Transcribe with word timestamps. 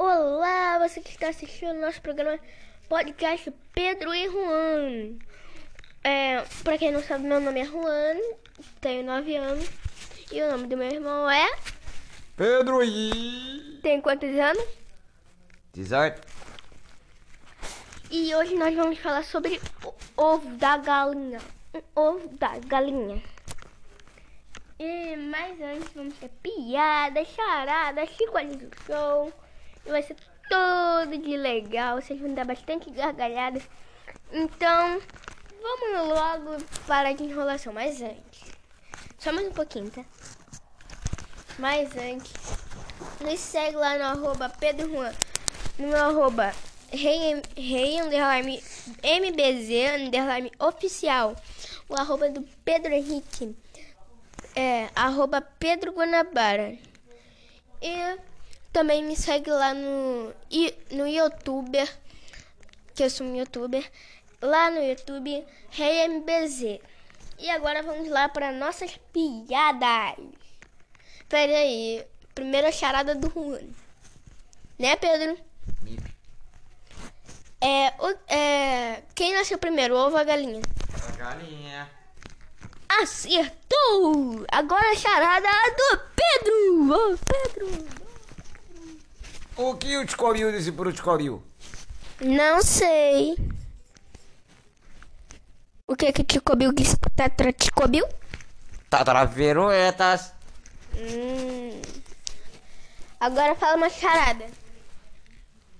Olá, 0.00 0.78
você 0.78 1.00
que 1.00 1.10
está 1.10 1.28
assistindo 1.28 1.72
o 1.72 1.80
nosso 1.80 2.00
programa 2.00 2.38
podcast 2.88 3.52
Pedro 3.74 4.14
e 4.14 4.28
Juan. 4.28 5.18
É, 6.04 6.40
pra 6.62 6.78
quem 6.78 6.92
não 6.92 7.02
sabe, 7.02 7.26
meu 7.26 7.40
nome 7.40 7.58
é 7.58 7.64
Juan, 7.64 8.16
tenho 8.80 9.04
9 9.04 9.34
anos. 9.34 9.68
E 10.30 10.40
o 10.40 10.52
nome 10.52 10.68
do 10.68 10.76
meu 10.76 10.88
irmão 10.88 11.28
é. 11.28 11.50
Pedro 12.36 12.80
e. 12.84 13.80
Tem 13.82 14.00
quantos 14.00 14.30
anos? 14.38 14.64
18. 15.72 16.22
E 18.12 18.32
hoje 18.36 18.54
nós 18.54 18.76
vamos 18.76 19.00
falar 19.00 19.24
sobre 19.24 19.60
o 19.82 19.92
ovo 20.16 20.48
da 20.58 20.76
galinha. 20.76 21.40
O 21.74 22.00
ovo 22.00 22.28
da 22.38 22.56
galinha. 22.60 23.20
E 24.78 25.16
mais 25.16 25.60
antes 25.60 25.92
vamos 25.92 26.14
ter 26.18 26.30
piada, 26.40 27.24
charada, 27.24 28.06
cinco 28.06 28.38
anos 28.38 28.58
do 28.58 28.70
show. 28.86 29.32
Vai 29.88 30.02
ser 30.02 30.16
tudo 30.48 31.18
de 31.18 31.36
legal. 31.36 32.00
Vocês 32.00 32.20
vão 32.20 32.34
dar 32.34 32.44
bastante 32.44 32.90
gargalhadas. 32.90 33.62
Então, 34.32 35.00
vamos 35.62 36.08
logo 36.08 36.64
para 36.86 37.12
de 37.12 37.24
enrolação. 37.24 37.72
Mas 37.72 38.00
antes, 38.02 38.52
só 39.18 39.32
mais 39.32 39.48
um 39.48 39.52
pouquinho, 39.52 39.90
tá? 39.90 40.04
Mas 41.58 41.96
antes, 41.96 42.32
nos 43.20 43.40
segue 43.40 43.76
lá 43.76 43.98
no 43.98 44.04
arroba 44.04 44.48
Pedro 44.48 44.90
Juan, 44.90 45.12
no 45.78 45.96
arroba 45.96 46.54
rei, 46.90 47.42
rei 47.56 48.00
underline 48.00 48.62
mbz 49.02 50.04
underline 50.06 50.52
oficial, 50.58 51.34
o 51.88 51.94
arroba 51.94 52.30
do 52.30 52.42
Pedro 52.64 52.92
Henrique, 52.92 53.56
é 54.54 54.88
arroba 54.94 55.40
Pedro 55.40 55.92
Guanabara. 55.92 56.78
E 57.82 58.18
também 58.78 59.02
me 59.02 59.16
segue 59.16 59.50
lá 59.50 59.74
no, 59.74 60.32
no 60.92 61.08
youtuber, 61.08 61.92
que 62.94 63.02
eu 63.02 63.10
sou 63.10 63.26
um 63.26 63.34
youtuber, 63.34 63.84
lá 64.40 64.70
no 64.70 64.80
YouTube, 64.80 65.44
Rei 65.70 66.06
MBZ. 66.06 66.78
E 67.40 67.50
agora 67.50 67.82
vamos 67.82 68.08
lá 68.08 68.28
para 68.28 68.52
nossas 68.52 68.96
piadas. 69.12 70.24
Pera 71.28 71.58
aí, 71.58 72.06
primeira 72.32 72.70
charada 72.70 73.16
do 73.16 73.28
Juan. 73.28 73.62
Né, 74.78 74.94
Pedro? 74.94 75.36
É, 77.60 77.92
o, 77.98 78.32
é, 78.32 79.02
quem 79.12 79.34
nasceu 79.34 79.58
primeiro, 79.58 79.96
ovo 79.96 80.14
ou 80.14 80.18
a 80.18 80.24
galinha? 80.24 80.62
A 81.08 81.16
galinha. 81.16 81.90
Acertou! 82.88 84.46
Agora 84.52 84.92
a 84.92 84.94
charada 84.94 85.48
do 85.76 86.00
Pedro! 86.14 86.92
Ô, 86.92 87.12
oh, 87.12 87.18
Pedro! 87.18 87.97
O 89.58 89.74
que 89.74 89.96
o 89.96 90.06
Ticoril 90.06 90.52
disse 90.52 90.70
pro 90.70 90.92
Ticoril? 90.92 91.42
Não 92.20 92.62
sei. 92.62 93.34
O 95.84 95.96
que 95.96 96.12
que 96.12 96.22
Ticobil 96.22 96.72
disse 96.72 96.96
pro 96.96 97.10
Tatra 97.10 97.52
Ticobil? 97.52 98.06
Tataraveruetas. 98.88 100.32
Hum. 100.94 101.82
Agora 103.18 103.56
fala 103.56 103.76
uma 103.78 103.90
charada. 103.90 104.46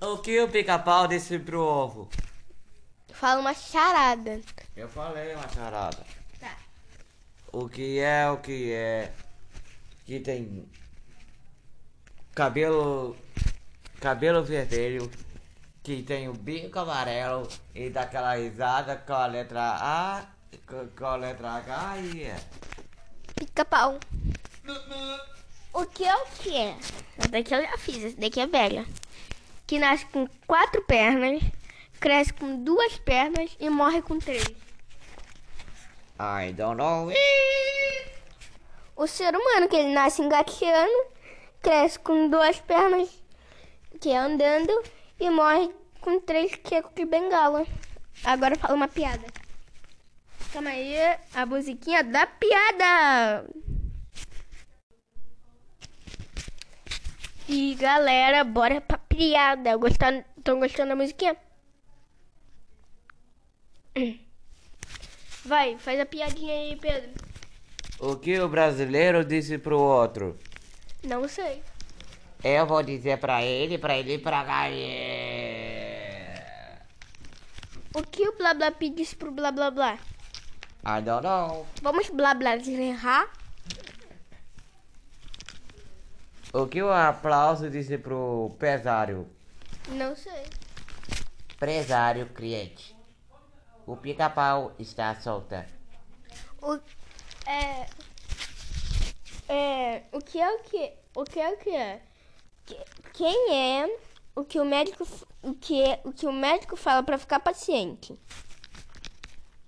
O 0.00 0.18
que 0.18 0.40
o 0.40 0.48
pica-pau 0.48 1.06
disse 1.06 1.38
pro 1.38 1.60
ovo? 1.60 2.08
Fala 3.12 3.40
uma 3.40 3.54
charada. 3.54 4.40
Eu 4.76 4.88
falei 4.88 5.36
uma 5.36 5.48
charada. 5.50 6.04
Tá. 6.40 6.56
O 7.52 7.68
que 7.68 8.00
é 8.00 8.28
o 8.28 8.38
que 8.38 8.72
é 8.72 9.12
que 10.04 10.18
tem 10.18 10.68
cabelo 12.34 13.16
cabelo 14.00 14.42
vermelho 14.42 15.10
que 15.82 16.02
tem 16.02 16.28
o 16.28 16.32
bico 16.32 16.78
amarelo 16.78 17.48
e 17.74 17.88
dá 17.90 18.02
aquela 18.02 18.36
risada 18.36 18.96
com 18.96 19.12
a 19.12 19.26
letra 19.26 19.60
A, 19.60 20.26
com, 20.66 20.86
com 20.88 21.06
a 21.06 21.16
letra 21.16 21.52
H 21.52 21.98
e 21.98 22.22
é. 22.24 22.36
Pica-pau. 23.34 23.98
O 25.72 25.86
que 25.86 26.04
é 26.04 26.14
o 26.14 26.26
que 26.26 26.56
é? 26.56 26.76
Essa 27.16 27.28
daqui 27.28 27.54
eu 27.54 27.62
já 27.62 27.78
fiz, 27.78 28.04
essa 28.04 28.20
daqui 28.20 28.40
é 28.40 28.46
velha. 28.46 28.86
Que 29.66 29.78
nasce 29.78 30.04
com 30.06 30.26
quatro 30.46 30.82
pernas, 30.82 31.42
cresce 32.00 32.32
com 32.32 32.62
duas 32.62 32.98
pernas 32.98 33.56
e 33.58 33.70
morre 33.70 34.02
com 34.02 34.18
três. 34.18 34.44
I 36.20 36.52
don't 36.52 36.76
know. 36.76 37.10
O 38.96 39.06
ser 39.06 39.34
humano, 39.34 39.68
que 39.68 39.76
ele 39.76 39.94
nasce 39.94 40.20
engateando, 40.20 41.06
cresce 41.62 41.98
com 41.98 42.28
duas 42.28 42.58
pernas, 42.60 43.08
que 44.00 44.10
é 44.10 44.16
andando, 44.18 44.72
e 45.18 45.28
morre 45.30 45.70
com 46.00 46.20
três 46.20 46.54
que 46.54 46.74
é 46.74 46.82
de 46.82 47.04
bengala. 47.04 47.66
Agora 48.24 48.56
fala 48.56 48.74
uma 48.74 48.88
piada. 48.88 49.26
Calma 50.52 50.70
aí, 50.70 50.96
a 51.34 51.44
musiquinha 51.44 52.02
da 52.02 52.26
piada. 52.26 53.44
E 57.48 57.74
galera, 57.74 58.44
bora 58.44 58.80
pra 58.80 58.98
piada. 58.98 59.76
Gostando, 59.76 60.24
tão 60.44 60.58
gostando 60.58 60.90
da 60.90 60.96
musiquinha? 60.96 61.36
Vai, 65.44 65.78
faz 65.78 65.98
a 65.98 66.06
piadinha 66.06 66.54
aí, 66.54 66.76
Pedro. 66.76 67.10
O 67.98 68.16
que 68.16 68.38
o 68.38 68.48
brasileiro 68.48 69.24
disse 69.24 69.58
pro 69.58 69.78
outro? 69.78 70.38
Não 71.02 71.26
sei. 71.26 71.62
Eu 72.42 72.66
vou 72.66 72.82
dizer 72.82 73.18
pra 73.18 73.42
ele, 73.42 73.78
pra 73.78 73.98
ele 73.98 74.14
ir 74.14 74.18
pra 74.18 74.44
galinha. 74.44 75.98
O 77.92 78.02
que 78.02 78.28
o 78.28 78.36
blá 78.36 78.54
blá 78.54 78.70
disse 78.70 79.16
pro 79.16 79.32
blá 79.32 79.50
blá 79.50 79.70
blá? 79.72 79.98
I 80.84 81.02
don't 81.02 81.24
know. 81.24 81.66
Vamos 81.82 82.08
blá 82.10 82.34
blá 82.34 82.56
errar? 82.56 83.28
O 86.52 86.66
que 86.66 86.80
o 86.80 86.92
aplauso 86.92 87.68
disse 87.68 87.98
pro 87.98 88.54
pesário? 88.58 89.28
Não 89.88 90.14
sei. 90.14 90.44
Presário 91.58 92.26
cliente. 92.26 92.96
O 93.84 93.96
pica-pau 93.96 94.74
está 94.78 95.14
solta. 95.16 95.66
O 96.62 96.78
é 97.46 97.86
é 99.48 100.02
o 100.12 100.20
que 100.20 100.40
é 100.40 100.50
o 100.50 100.58
que 100.60 100.92
o 101.14 101.24
que 101.24 101.40
é 101.40 101.50
o 101.50 101.56
que 101.56 101.70
é 101.70 102.07
quem 103.12 103.54
é 103.54 103.98
o 104.34 104.44
que 104.44 104.58
o 104.58 104.64
médico 104.64 105.06
o 105.42 105.54
que 105.54 105.82
é 105.82 106.00
o 106.04 106.12
que 106.12 106.26
o 106.26 106.32
médico 106.32 106.76
fala 106.76 107.02
para 107.02 107.18
ficar 107.18 107.40
paciente? 107.40 108.12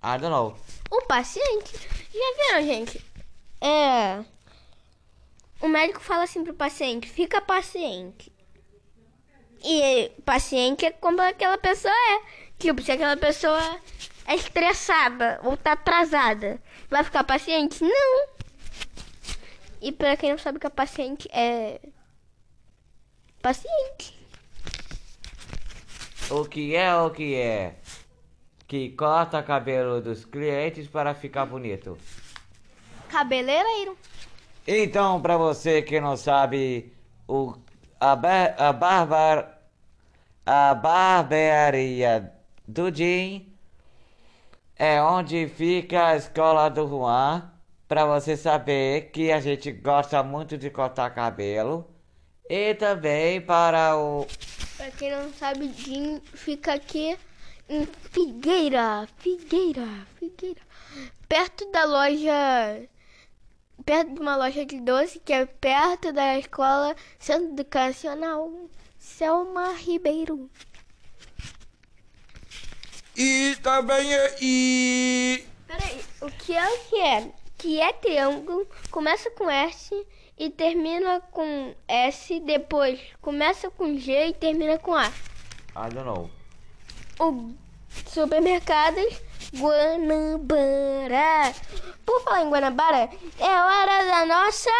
I 0.03 0.19
don't 0.19 0.31
know. 0.31 0.57
O 0.91 1.03
paciente? 1.03 1.73
Já 2.13 2.59
viram, 2.59 2.67
gente? 2.67 3.05
É 3.61 4.25
o 5.61 5.69
médico 5.69 6.01
fala 6.01 6.25
assim 6.25 6.43
pro 6.43 6.55
paciente, 6.55 7.09
fica 7.09 7.41
paciente. 7.41 8.33
E 9.63 10.11
paciente 10.25 10.87
é 10.87 10.91
como 10.91 11.21
aquela 11.21 11.59
pessoa 11.59 11.93
é. 11.93 12.21
Tipo, 12.59 12.83
se 12.83 12.91
aquela 12.93 13.17
pessoa 13.17 13.81
é 14.27 14.35
estressada 14.35 15.39
ou 15.45 15.57
tá 15.57 15.73
atrasada, 15.73 16.61
vai 16.89 17.05
ficar 17.05 17.25
paciente? 17.25 17.85
Não. 17.85 18.29
E 19.83 19.93
pra 19.93 20.17
quem 20.17 20.31
não 20.31 20.39
sabe 20.39 20.59
que 20.59 20.67
é 20.67 20.71
paciente 20.71 21.29
é. 21.31 21.79
Paciente. 23.43 24.19
O 26.31 26.45
que 26.45 26.77
é 26.77 26.95
o 26.95 27.11
que 27.11 27.35
é? 27.35 27.77
Que 28.67 28.91
corta 28.91 29.43
cabelo 29.43 30.01
dos 30.01 30.25
clientes 30.25 30.87
para 30.87 31.15
ficar 31.15 31.47
bonito. 31.47 31.99
Cabeleireiro. 33.09 33.97
Então, 34.67 35.21
para 35.21 35.37
você 35.37 35.83
que 35.83 36.01
não 36.01 36.17
sabe, 36.17 36.93
o, 37.27 37.55
a, 37.99 38.15
bar, 38.15 38.55
a, 38.59 38.73
barbar, 38.73 39.59
a 40.47 40.75
barbearia 40.75 42.33
do 42.69 42.95
Jim 42.95 43.53
é 44.77 45.03
onde 45.03 45.49
fica 45.49 46.07
a 46.07 46.17
escola 46.17 46.69
do 46.69 46.87
Juan, 46.87 47.51
para 47.89 48.07
você 48.07 48.37
saber 48.37 49.11
que 49.11 49.33
a 49.33 49.41
gente 49.41 49.73
gosta 49.73 50.23
muito 50.23 50.57
de 50.57 50.71
cortar 50.71 51.11
cabelo. 51.11 51.87
E 52.51 52.75
também 52.75 53.41
para 53.41 53.97
o. 53.97 54.27
Para 54.77 54.91
quem 54.91 55.13
não 55.13 55.33
sabe, 55.35 55.73
Jim 55.73 56.21
fica 56.35 56.75
aqui 56.75 57.17
em 57.69 57.87
Figueira, 58.11 59.07
Figueira, 59.19 59.87
Figueira, 60.19 60.61
perto 61.29 61.71
da 61.71 61.85
loja 61.85 62.89
perto 63.87 64.15
de 64.15 64.21
uma 64.21 64.37
loja 64.37 64.67
de 64.67 64.81
doce 64.81 65.21
que 65.21 65.33
é 65.33 65.47
perto 65.47 66.13
da 66.13 66.41
escola 66.41 66.97
Centro 67.21 67.53
Educacional 67.53 68.53
Selma 68.99 69.73
Ribeiro. 69.75 70.51
E 73.17 73.57
também 73.63 74.13
é 74.13 74.37
e 74.41 75.45
Peraí, 75.69 76.01
o 76.21 76.31
que 76.33 76.53
é 76.53 76.69
o 76.69 76.79
que 76.89 77.01
é? 77.01 77.33
Que 77.57 77.81
é 77.81 77.93
triângulo, 77.93 78.67
começa 78.91 79.31
com 79.31 79.49
S 79.49 79.95
e 80.41 80.49
termina 80.49 81.21
com 81.31 81.75
S, 81.87 82.41
depois 82.41 82.99
começa 83.21 83.71
com 83.71 83.99
G 83.99 84.29
e 84.29 84.33
termina 84.33 84.79
com 84.79 84.95
A. 84.95 85.07
I 85.07 85.91
don't 85.93 86.07
know. 86.07 86.31
O 87.19 87.53
supermercados 88.09 89.21
Guanabara. 89.55 91.55
Por 92.07 92.23
falar 92.23 92.41
em 92.41 92.49
Guanabara, 92.49 93.11
é 93.39 93.63
hora 93.63 94.07
da 94.07 94.25
nossa. 94.25 94.71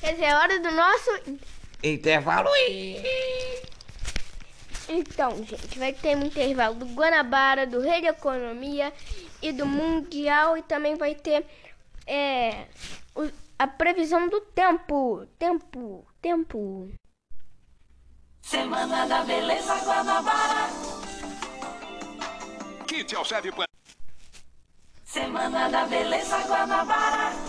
Quer 0.00 0.12
dizer, 0.12 0.24
é 0.24 0.34
hora 0.34 0.58
do 0.58 0.70
nosso. 0.70 1.10
Intervalo. 1.82 2.48
Então, 4.88 5.36
gente, 5.44 5.78
vai 5.78 5.92
ter 5.92 6.16
um 6.16 6.24
intervalo 6.24 6.76
do 6.76 6.86
Guanabara, 6.86 7.66
do 7.66 7.78
Rede 7.78 8.06
Economia 8.06 8.90
e 9.42 9.52
do 9.52 9.66
Mundial. 9.66 10.56
E 10.56 10.62
também 10.62 10.96
vai 10.96 11.14
ter 11.14 11.44
é, 12.06 12.66
a 13.58 13.66
previsão 13.66 14.28
do 14.28 14.40
tempo. 14.40 15.26
Tempo, 15.38 16.06
tempo. 16.20 16.88
Semana 18.42 19.06
da 19.06 19.24
Beleza 19.24 19.74
Guanabara. 19.84 20.68
Kit 22.86 23.14
Alceve 23.14 23.52
Semana 25.04 25.68
da 25.68 25.84
Beleza 25.86 26.38
Guanabara. 26.46 27.41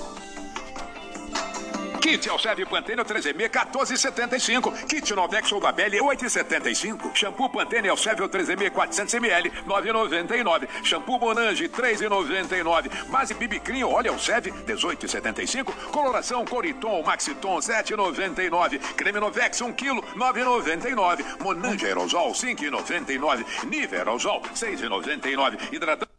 Kit 2.03 2.27
Alceve 2.27 2.65
Pantene 2.65 3.01
3M 3.01 3.49
14,75. 3.49 4.85
Kit 4.89 5.09
Novex 5.15 5.49
ou 5.53 5.61
Babelli 5.61 5.99
8,75. 5.99 7.15
Shampoo 7.15 7.49
Pantene 7.49 7.87
Alceve 7.87 8.27
3M 8.27 8.69
400ml 8.69 9.49
9,99. 9.65 10.67
Shampoo 10.83 11.17
Monange 11.17 11.69
3,99. 11.69 12.89
Base 13.09 13.33
BB 13.35 13.61
Cream 13.61 13.87
óleo 13.87 14.11
Alceve 14.11 14.51
18,75. 14.51 15.63
Coloração 15.93 16.43
Coriton 16.43 17.03
Maxiton 17.03 17.59
7,99. 17.59 18.79
Creme 18.97 19.21
Novex 19.21 19.61
1 19.61 19.71
kg 19.71 20.03
9,99. 20.17 21.41
Monange 21.41 21.85
Aerosol 21.85 22.33
5,99. 22.33 23.45
Nive 23.69 23.95
Aerosol 23.95 24.41
6,99. 24.53 25.57
Hidratante 25.71 26.11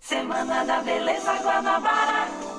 Semana 0.00 0.64
da 0.66 0.82
Beleza 0.82 1.32
Guanabara. 1.42 2.57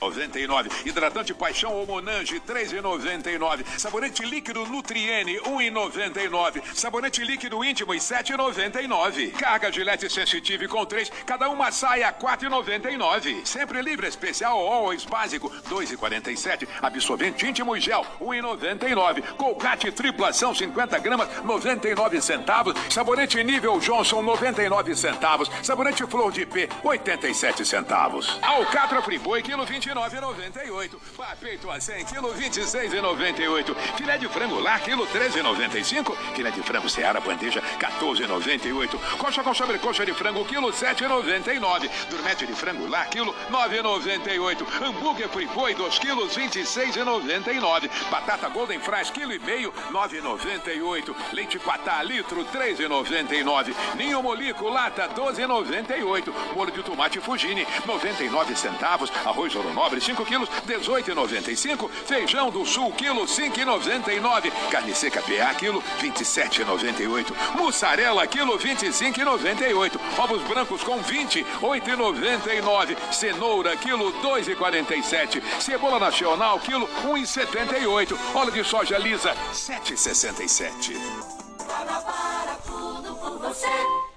99. 0.00 0.70
Hidratante 0.84 1.34
Paixão 1.34 1.74
ou 1.74 1.86
Monange 1.86 2.40
3,99. 2.40 3.64
Sabonete 3.78 4.24
líquido 4.24 4.66
Nutriene 4.66 5.38
1,99. 5.40 6.62
Sabonete 6.74 7.22
líquido 7.22 7.62
íntimo 7.64 7.92
7,99. 7.92 9.32
Carga 9.32 9.70
Gillette 9.70 10.08
Sensitive 10.08 10.66
com 10.68 10.84
3, 10.84 11.10
cada 11.26 11.48
uma 11.48 11.70
sai 11.70 12.02
a 12.02 12.12
4,99. 12.12 13.44
Sempre 13.44 13.82
livre 13.82 14.06
especial 14.06 14.58
Always 14.58 15.04
básico 15.04 15.50
2,47. 15.68 16.66
Absorvente 16.80 17.46
íntimo 17.46 17.76
e 17.76 17.80
gel 17.80 18.04
1,99. 18.20 19.22
Colgate 19.36 19.92
triplação 19.92 20.54
50 20.54 20.98
gramas 20.98 21.28
99 21.44 22.20
centavos. 22.22 22.74
Sabonete 22.88 23.42
nível 23.44 23.78
Johnson 23.78 24.22
99 24.22 24.96
centavos. 24.96 25.50
Sabonete 25.62 26.06
Flor 26.06 26.32
de 26.32 26.46
P 26.46 26.68
87 26.82 27.64
centavos. 27.64 28.38
Alcatra 28.42 29.02
Friboi 29.02 29.42
quilo 29.42 29.66
29,98. 29.94 30.96
Papeito 31.16 31.70
a 31.70 31.80
100 31.80 32.04
quilo 32.04 32.32
26,98. 32.34 33.74
Filé 33.96 34.18
de 34.18 34.28
frango 34.28 34.60
lá 34.60 34.78
quilo 34.78 35.06
13,95. 35.06 36.16
Filé 36.34 36.50
de 36.50 36.62
frango 36.62 36.88
Seara 36.88 37.20
bandeja 37.20 37.60
14,98. 37.78 38.98
Coxa 39.18 39.42
com 39.42 39.52
sobrecoxa 39.52 40.06
de 40.06 40.14
frango 40.14 40.44
quilo 40.44 40.68
7,99. 40.72 41.90
Durmete 42.08 42.46
de 42.46 42.54
frango 42.54 42.86
lá 42.86 43.04
quilo 43.06 43.34
9,98. 43.50 44.82
Hambúrguer 44.82 45.28
Friboi 45.28 45.74
2 45.74 45.98
quilos 45.98 46.36
26,99. 46.36 47.90
Batata 48.10 48.48
Golden 48.48 48.80
Fries 48.80 49.10
quilo 49.10 49.32
e 49.32 49.38
meio 49.40 49.72
9,98. 49.90 51.14
Leite 51.32 51.58
Patá 51.58 52.02
litro 52.02 52.44
3,99. 52.44 53.74
Ninho 53.96 54.22
Molico 54.22 54.68
lata 54.68 55.08
12,98. 55.08 56.32
Molho 56.54 56.70
de 56.70 56.82
tomate 56.82 57.20
Fugini 57.20 57.66
99 57.84 58.54
centavos. 58.54 59.10
Arroz 59.24 59.54
Ouro 59.56 59.79
Nobre 59.80 59.98
5 59.98 60.26
quilos 60.26 60.46
18,95. 60.66 61.88
Feijão 62.04 62.50
do 62.50 62.66
Sul 62.66 62.92
quilo 62.92 63.24
5,99. 63.24 64.52
Carne 64.70 64.94
seca 64.94 65.22
PA 65.22 65.54
quilo 65.54 65.82
27,98. 66.02 67.32
Mussarela 67.56 68.26
quilo 68.26 68.58
25,98. 68.58 69.98
Ovos 70.18 70.42
brancos 70.42 70.82
com 70.82 70.98
20 70.98 71.42
8,99. 71.62 72.94
Cenoura 73.10 73.74
quilo 73.78 74.12
2,47. 74.20 75.42
Cebola 75.58 75.98
nacional 75.98 76.60
quilo 76.60 76.86
1,78. 77.06 78.18
Óleo 78.34 78.52
de 78.52 78.62
soja 78.62 78.98
lisa 78.98 79.34
7,67. 79.50 80.94
Guanabara, 81.66 82.58
tudo 82.66 83.14
por 83.14 83.38
você. 83.38 84.10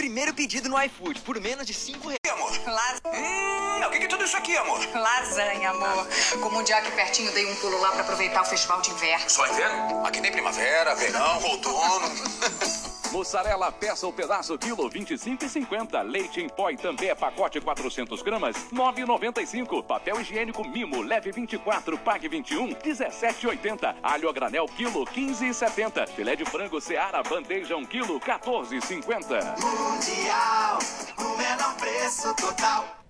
Primeiro 0.00 0.32
pedido 0.50 0.68
no 0.68 0.82
iFood, 0.82 1.20
por 1.20 1.40
menos 1.40 1.64
de 1.64 1.72
5 1.72 2.08
reais. 2.08 2.18
amor? 2.28 2.50
Las- 2.66 3.00
Hum, 3.04 3.86
o 3.86 3.90
que 3.90 3.98
que 4.00 4.04
é 4.06 4.08
tudo 4.08 4.24
isso 4.24 4.36
aqui, 4.36 4.56
amor? 4.56 4.80
Lasanha, 4.96 5.70
amor. 5.70 6.08
Como 6.42 6.58
um 6.58 6.64
dia 6.64 6.76
aqui 6.78 6.90
pertinho, 6.90 7.30
dei 7.30 7.46
um 7.46 7.54
pulo 7.56 7.80
lá 7.80 7.92
pra 7.92 8.00
aproveitar 8.00 8.42
o 8.42 8.44
festival 8.44 8.80
de 8.80 8.90
inverno. 8.90 9.30
Só 9.30 9.46
inverno? 9.46 10.04
Aqui 10.04 10.20
tem 10.20 10.32
primavera, 10.32 10.96
verão, 10.96 11.40
outono. 11.44 12.10
Mussarela 13.12 13.72
peça 13.72 14.06
ou 14.06 14.12
pedaço 14.12 14.56
quilo 14.56 14.88
25,50. 14.88 16.02
Leite 16.02 16.40
em 16.40 16.48
pó 16.48 16.70
e 16.70 16.76
também 16.76 17.14
pacote 17.14 17.60
400 17.60 18.22
gramas 18.22 18.56
9,95. 18.72 19.84
Papel 19.84 20.20
higiênico 20.20 20.66
Mimo 20.68 21.02
leve 21.02 21.32
24, 21.32 21.98
pague 21.98 22.28
21 22.28 22.74
17,80. 22.74 23.96
Alho 24.02 24.28
a 24.28 24.32
granel 24.32 24.66
quilo 24.66 25.04
15,70. 25.04 26.08
Filé 26.08 26.36
de 26.36 26.44
frango 26.44 26.80
Seara 26.80 27.22
bandeja 27.22 27.76
1 27.76 27.84
quilo 27.86 28.20
14,50. 28.20 29.60
Mundial, 29.60 30.78
o 31.18 31.36
menor 31.36 31.76
preço 31.76 32.34
total. 32.34 33.00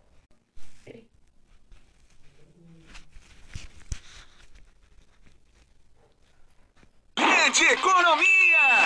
Rede 7.19 7.64
Economia! 7.64 8.31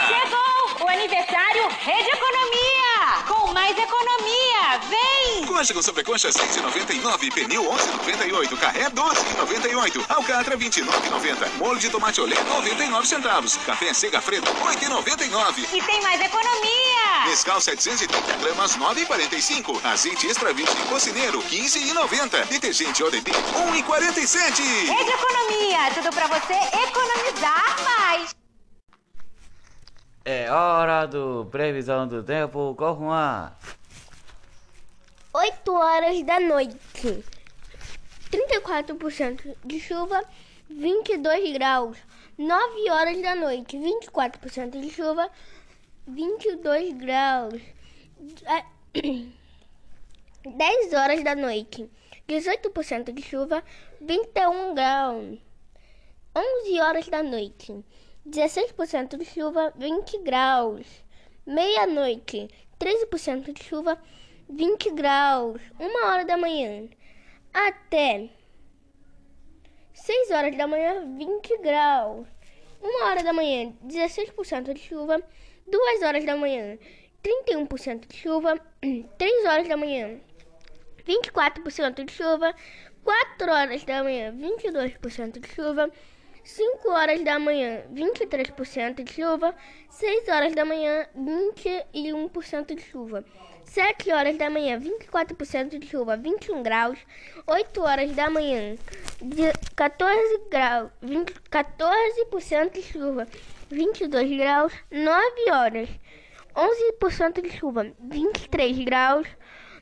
Chegou 0.08 0.53
o 0.84 0.88
aniversário 0.88 1.66
Rede 1.81 2.10
Economia! 2.10 3.24
Com 3.26 3.53
mais 3.55 3.76
economia! 3.79 4.79
Vem! 4.91 5.46
Concha 5.46 5.72
com 5.72 5.81
sobreconcha 5.81 6.29
6,99, 6.29 7.32
pneu 7.32 7.64
11,98, 7.64 8.58
carré 8.58 8.91
12,98, 8.91 10.05
alcatra 10.10 10.58
29,90, 10.58 11.53
molho 11.56 11.79
de 11.81 11.88
tomate 11.88 12.20
olé 12.20 12.36
99 12.36 13.06
centavos, 13.08 13.56
café 13.64 13.94
Segafredo 13.94 14.46
8,99. 14.46 15.67
E 15.72 15.81
tem 15.81 16.03
mais 16.03 16.20
economia! 16.20 17.26
Nescau 17.29 17.58
730 17.58 18.36
gramas 18.36 18.76
9,45, 18.76 19.82
azeite 19.86 20.26
extra 20.26 20.53
virgem 20.53 20.84
cocineiro 20.86 21.43
15,90, 21.44 22.44
detergente 22.48 23.03
ODP 23.03 23.31
1,47. 23.31 24.60
Rede 24.60 25.10
Economia! 25.10 25.91
Tudo 25.94 26.10
pra 26.10 26.26
você 26.26 26.53
economizar 26.53 27.76
mais! 27.84 28.44
É 30.26 30.50
hora 30.50 31.04
do 31.04 31.46
previsão 31.50 32.08
do 32.08 32.22
tempo 32.22 32.74
com 32.78 32.94
Juan. 32.94 33.52
8 35.34 35.74
horas 35.74 36.22
da 36.22 36.40
noite. 36.40 37.22
34% 38.31 39.54
de 39.62 39.78
chuva, 39.78 40.24
22 40.70 41.52
graus. 41.52 41.98
9 42.38 42.90
horas 42.90 43.20
da 43.20 43.34
noite, 43.34 43.76
24% 43.76 44.81
de 44.81 44.88
chuva, 44.88 45.31
22 46.06 46.94
graus. 46.94 47.60
Ah, 48.46 48.64
10 50.43 50.93
horas 50.94 51.22
da 51.22 51.36
noite, 51.36 51.86
18% 52.26 53.12
de 53.12 53.20
chuva, 53.20 53.62
21 54.00 54.74
graus. 54.74 55.38
11 56.34 56.81
horas 56.81 57.08
da 57.08 57.22
noite, 57.22 57.84
16% 58.26 59.19
de 59.19 59.24
chuva, 59.24 59.72
20 59.76 60.19
graus. 60.22 60.86
Meia-noite, 61.46 62.48
13% 62.78 63.52
de 63.52 63.62
chuva, 63.62 63.98
20 64.48 64.90
graus. 64.93 65.60
1 65.78 66.06
hora 66.06 66.24
da 66.24 66.36
manhã, 66.36 66.88
até 67.52 68.31
6 69.93 70.31
horas 70.31 70.56
da 70.56 70.66
manhã, 70.66 71.04
20 71.16 71.58
graus. 71.58 72.26
1 72.82 73.04
hora 73.04 73.22
da 73.22 73.32
manhã, 73.32 73.72
16% 73.84 74.72
de 74.72 74.81
chuva. 74.81 75.22
2 75.66 76.02
horas 76.02 76.24
da 76.24 76.36
manhã, 76.36 76.78
31% 77.22 78.06
de 78.06 78.16
chuva. 78.16 78.58
3 79.19 79.44
horas 79.46 79.69
da 79.69 79.76
manhã, 79.76 80.19
24% 81.06 82.04
de 82.04 82.12
chuva. 82.12 82.54
4 83.02 83.52
horas 83.52 83.84
da 83.84 84.02
manhã, 84.02 84.32
22% 84.32 85.40
de 85.40 85.48
chuva. 85.48 85.90
5 86.44 86.91
horas 86.91 87.24
da 87.24 87.39
manhã, 87.39 87.82
23% 87.91 89.03
de 89.03 89.13
chuva. 89.13 89.55
6 89.89 90.29
horas 90.29 90.55
da 90.55 90.65
manhã, 90.65 91.06
21% 91.17 92.74
de 92.74 92.82
chuva. 92.82 93.24
7 93.65 94.13
horas 94.13 94.36
da 94.36 94.51
manhã, 94.51 94.79
24% 94.79 95.79
de 95.79 95.86
chuva, 95.86 96.17
21 96.19 96.63
graus. 96.63 96.98
8 97.46 97.81
horas 97.81 98.13
da 98.13 98.29
manhã, 98.29 98.77
de 99.22 99.53
14 99.74 100.41
graus, 100.51 100.91
20, 101.01 101.32
14% 101.51 102.72
de 102.72 102.82
chuva, 102.82 103.27
22 103.70 104.36
graus. 104.36 104.72
9 104.91 105.51
horas, 105.51 105.89
11% 106.55 107.41
de 107.41 107.51
chuva, 107.51 107.91
23 107.98 108.84
graus. 108.84 109.27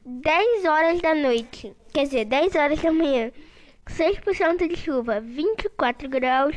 10 0.04 0.64
horas 0.64 1.00
da 1.00 1.14
noite, 1.14 1.74
quer 1.92 2.04
dizer, 2.04 2.24
10 2.24 2.54
horas 2.54 2.80
da 2.80 2.92
manhã, 2.92 3.30
6% 3.86 4.68
de 4.68 4.76
chuva, 4.76 5.20
24 5.20 6.08
graus. 6.08 6.56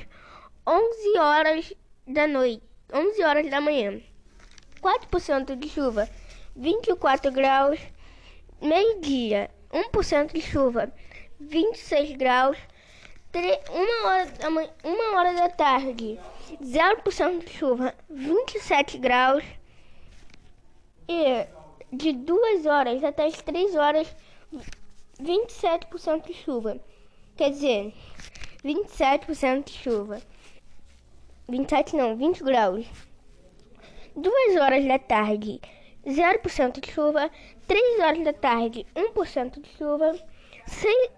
11 0.67 1.19
horas 1.19 1.73
da 2.07 2.27
noite, 2.27 2.63
11 2.91 3.23
horas 3.23 3.49
da 3.51 3.61
manhã, 3.61 4.01
4% 4.81 5.55
de 5.55 5.69
chuva, 5.69 6.09
24 6.55 7.31
graus. 7.31 7.79
Meio-dia, 8.61 9.51
1% 9.71 10.33
de 10.33 10.41
chuva, 10.41 10.91
26 11.39 12.17
graus. 12.17 12.57
1 13.33 14.07
hora, 14.07 14.25
da 14.25 14.49
manhã, 14.49 14.69
uma 14.83 15.17
hora 15.19 15.33
da 15.33 15.49
tarde, 15.49 16.17
0% 16.63 17.45
de 17.45 17.51
chuva, 17.51 17.93
27 18.09 18.97
graus. 18.97 19.43
E 21.07 21.45
de 21.91 22.11
2 22.13 22.65
horas 22.65 23.03
até 23.03 23.25
as 23.25 23.41
3 23.41 23.75
horas, 23.75 24.15
27% 25.21 26.25
de 26.25 26.33
chuva. 26.33 26.79
Quer 27.35 27.49
dizer, 27.49 27.93
27% 28.63 29.65
de 29.65 29.73
chuva. 29.73 30.21
27 31.49 31.97
não, 31.97 32.15
20 32.15 32.41
graus. 32.41 32.85
2 34.15 34.55
horas 34.55 34.85
da 34.85 34.97
tarde, 34.97 35.59
0% 36.05 36.79
de 36.79 36.91
chuva. 36.91 37.29
3 37.67 37.99
horas 37.99 38.23
da 38.23 38.31
tarde, 38.31 38.85
1% 38.95 39.61
de 39.61 39.69
chuva. 39.77 40.17
6, 40.65 41.09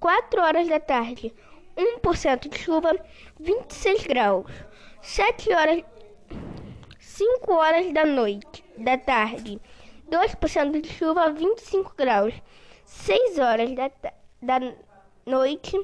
4 0.00 0.40
horas 0.40 0.66
da 0.66 0.80
tarde, 0.80 1.34
1% 1.76 2.48
de 2.48 2.58
chuva. 2.58 2.96
26 3.38 4.06
graus. 4.06 4.50
7 5.02 5.52
horas, 5.52 5.84
5 6.98 7.52
horas 7.52 7.92
da 7.92 8.06
noite, 8.06 8.64
da 8.78 8.96
tarde, 8.96 9.60
2% 10.10 10.80
de 10.80 10.88
chuva, 10.88 11.30
25 11.30 11.92
graus. 11.98 12.32
6 12.86 13.38
horas 13.38 13.70
da, 13.74 13.90
da 14.40 14.74
noite, 15.26 15.80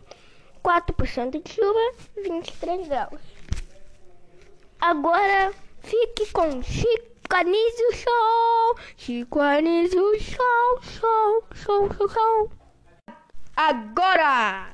4% 0.62 1.42
de 1.42 1.52
chuva, 1.52 1.94
23 2.22 2.88
graus. 2.88 3.20
Agora 4.80 5.52
fique 5.80 6.26
com 6.32 6.62
Chico 6.62 7.10
Anísio 7.34 7.92
Show. 7.92 8.76
Chico 8.96 9.40
Anísio 9.40 10.18
Show, 10.20 10.82
show, 10.82 11.44
show, 11.54 11.92
show, 11.92 12.08
show. 12.08 12.50
Agora! 13.56 14.70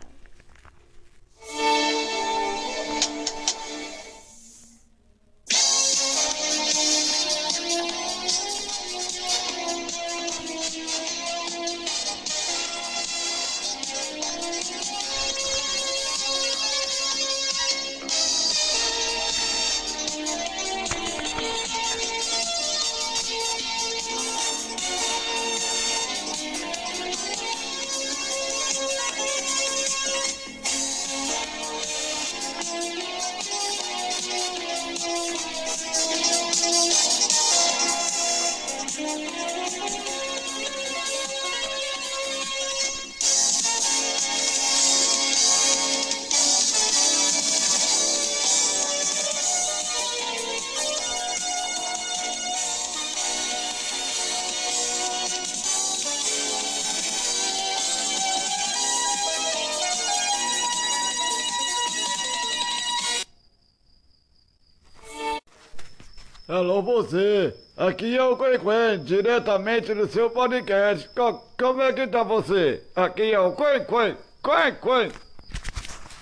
Alô 66.56 66.80
você, 66.80 67.54
aqui 67.76 68.16
é 68.16 68.22
o 68.24 68.34
Quen 68.34 69.04
diretamente 69.04 69.92
do 69.92 70.08
seu 70.08 70.30
podcast. 70.30 71.06
Co- 71.10 71.44
como 71.58 71.82
é 71.82 71.92
que 71.92 72.06
tá 72.06 72.22
você? 72.22 72.82
Aqui 72.96 73.30
é 73.34 73.38
o 73.38 73.54
Quen 73.54 73.84
Quen, 73.84 74.16
Quen 74.42 74.74
Quen. 74.80 75.12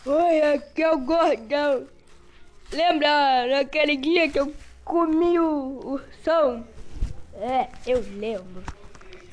Oi, 0.05 0.41
aqui 0.55 0.83
é 0.83 0.91
o 0.91 0.99
gordão. 0.99 1.87
Lembra 2.73 3.47
naquele 3.47 3.97
dia 3.97 4.29
que 4.29 4.41
eu 4.41 4.53
comi 4.85 5.39
o, 5.39 5.79
o 5.95 6.01
som? 6.25 6.65
É, 7.35 7.69
eu 7.87 8.05
lembro. 8.19 8.65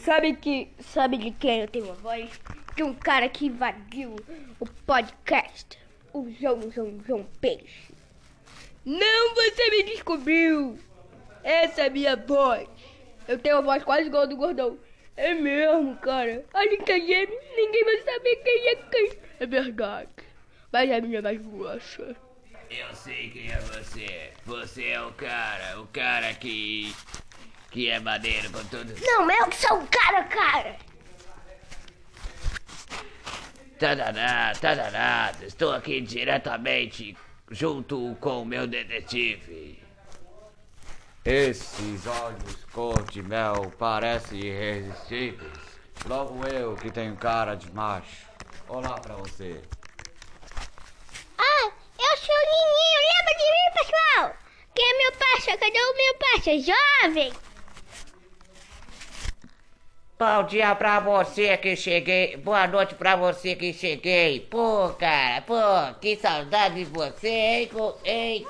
Sabe 0.06 0.36
que. 0.36 0.68
Sabe 0.94 1.18
de 1.18 1.32
quem 1.32 1.62
eu 1.62 1.68
tenho 1.68 1.90
a 1.90 1.96
voz? 1.96 2.30
De 2.76 2.84
um 2.84 2.94
cara 2.94 3.28
que 3.28 3.48
invadiu 3.48 4.16
o 4.60 4.68
podcast. 4.86 5.80
O 6.14 6.30
João 6.40 6.70
João 6.70 7.00
João 7.08 7.26
Peixe. 7.42 7.90
Não, 8.86 9.34
você 9.36 9.70
me 9.72 9.84
descobriu! 9.84 10.78
Essa 11.44 11.82
é 11.84 11.88
a 11.88 11.90
minha 11.90 12.16
voz. 12.16 12.68
Eu 13.28 13.38
tenho 13.38 13.58
a 13.58 13.62
voz 13.62 13.84
quase 13.84 14.08
igual 14.08 14.24
a 14.24 14.26
do 14.26 14.36
gordão. 14.36 14.78
É 15.16 15.34
mesmo, 15.34 15.96
cara. 15.98 16.44
A 16.54 16.64
gente 16.64 16.92
é 16.92 17.00
gêmeo, 17.00 17.40
ninguém 17.56 17.84
vai 17.84 17.98
saber 18.00 18.36
quem 18.38 18.70
é 18.70 18.76
quem. 18.76 19.12
É 19.40 19.46
verdade. 19.46 20.10
Mas 20.72 20.90
é 20.90 20.96
a 20.96 21.02
minha 21.02 21.22
mais 21.22 21.42
grossa. 21.42 22.16
Eu 22.70 22.96
sei 22.96 23.30
quem 23.30 23.52
é 23.52 23.60
você. 23.60 24.32
Você 24.46 24.88
é 24.88 25.02
o 25.02 25.12
cara, 25.12 25.82
o 25.82 25.88
cara 25.88 26.34
que. 26.34 26.96
que 27.70 27.90
é 27.90 28.00
maneiro 28.00 28.50
com 28.52 28.64
tudo. 28.66 28.94
Não, 29.02 29.30
eu 29.30 29.48
que 29.48 29.56
sou 29.58 29.78
o 29.78 29.88
cara, 29.88 30.24
cara. 30.24 30.78
Tá 33.78 33.96
danado, 33.96 34.60
tá 34.60 34.76
danado. 34.76 35.46
Estou 35.46 35.74
aqui 35.74 36.00
diretamente 36.02 37.18
junto 37.50 38.16
com 38.22 38.44
o 38.44 38.46
meu 38.46 38.66
detetive. 38.66 39.81
Esses 41.24 42.08
olhos 42.08 42.66
cor 42.74 43.04
de 43.04 43.22
mel 43.22 43.72
parecem 43.78 44.40
irresistíveis. 44.40 45.52
Logo 46.08 46.48
eu 46.48 46.76
que 46.76 46.90
tenho 46.90 47.16
cara 47.16 47.54
de 47.54 47.72
macho. 47.72 48.26
Olá 48.68 49.00
pra 49.00 49.14
você. 49.14 49.62
Ah, 51.38 51.72
eu 52.00 52.18
sou 52.18 52.34
o 52.34 52.48
Nininho, 52.50 53.02
lembra 53.12 53.38
de 53.38 53.46
mim, 53.52 53.70
pessoal? 53.76 54.36
Quem 54.74 54.84
é 54.84 54.98
meu 54.98 55.12
parça? 55.12 55.58
Cadê 55.60 55.80
o 55.80 55.96
meu 55.96 56.16
parça? 56.16 56.52
Jovem! 56.58 57.34
Bom 60.18 60.44
dia 60.48 60.74
pra 60.74 61.00
você 61.00 61.56
que 61.58 61.76
cheguei. 61.76 62.36
Boa 62.38 62.66
noite 62.66 62.96
pra 62.96 63.16
você 63.16 63.56
que 63.56 63.72
cheguei. 63.74 64.40
Pô, 64.40 64.90
cara, 64.98 65.44
pô, 65.44 65.54
que 66.00 66.16
saudade 66.16 66.84
de 66.84 66.86
você, 66.86 67.28
hein? 67.28 67.70
Ei, 68.04 68.48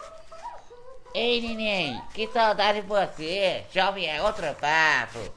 ei, 1.14 1.42
neném, 1.42 2.02
que 2.14 2.28
saudade 2.28 2.82
de 2.82 2.88
você. 2.88 3.64
Jovem 3.74 4.08
é 4.08 4.22
outro 4.22 4.46
papo. 4.56 5.20
Eu 5.20 5.30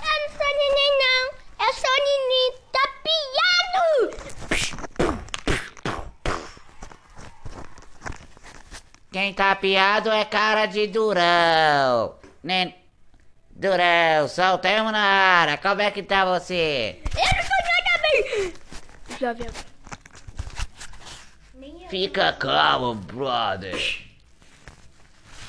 não 0.00 0.28
sou 0.28 0.46
neném, 0.46 0.92
não. 0.98 1.42
Eu 1.66 1.72
sou 1.74 1.90
o 1.90 2.00
Nininho 2.04 2.54
tapiado! 2.72 4.32
Quem 9.12 9.34
tá 9.34 9.54
piado 9.54 10.10
é 10.10 10.24
cara 10.24 10.66
de 10.66 10.86
Durão. 10.86 12.16
Nen... 12.42 12.74
Durão, 13.50 14.26
soltemos 14.28 14.90
na 14.90 14.98
área. 14.98 15.58
Como 15.58 15.82
é 15.82 15.90
que 15.90 16.02
tá 16.02 16.24
você? 16.24 17.00
Eu 17.14 17.36
não 17.36 17.42
sou 17.42 17.60
nada 17.68 17.98
bem! 18.02 18.54
Jovem. 19.20 19.72
Fica 21.88 22.32
calmo, 22.32 22.94
brother. 22.94 24.11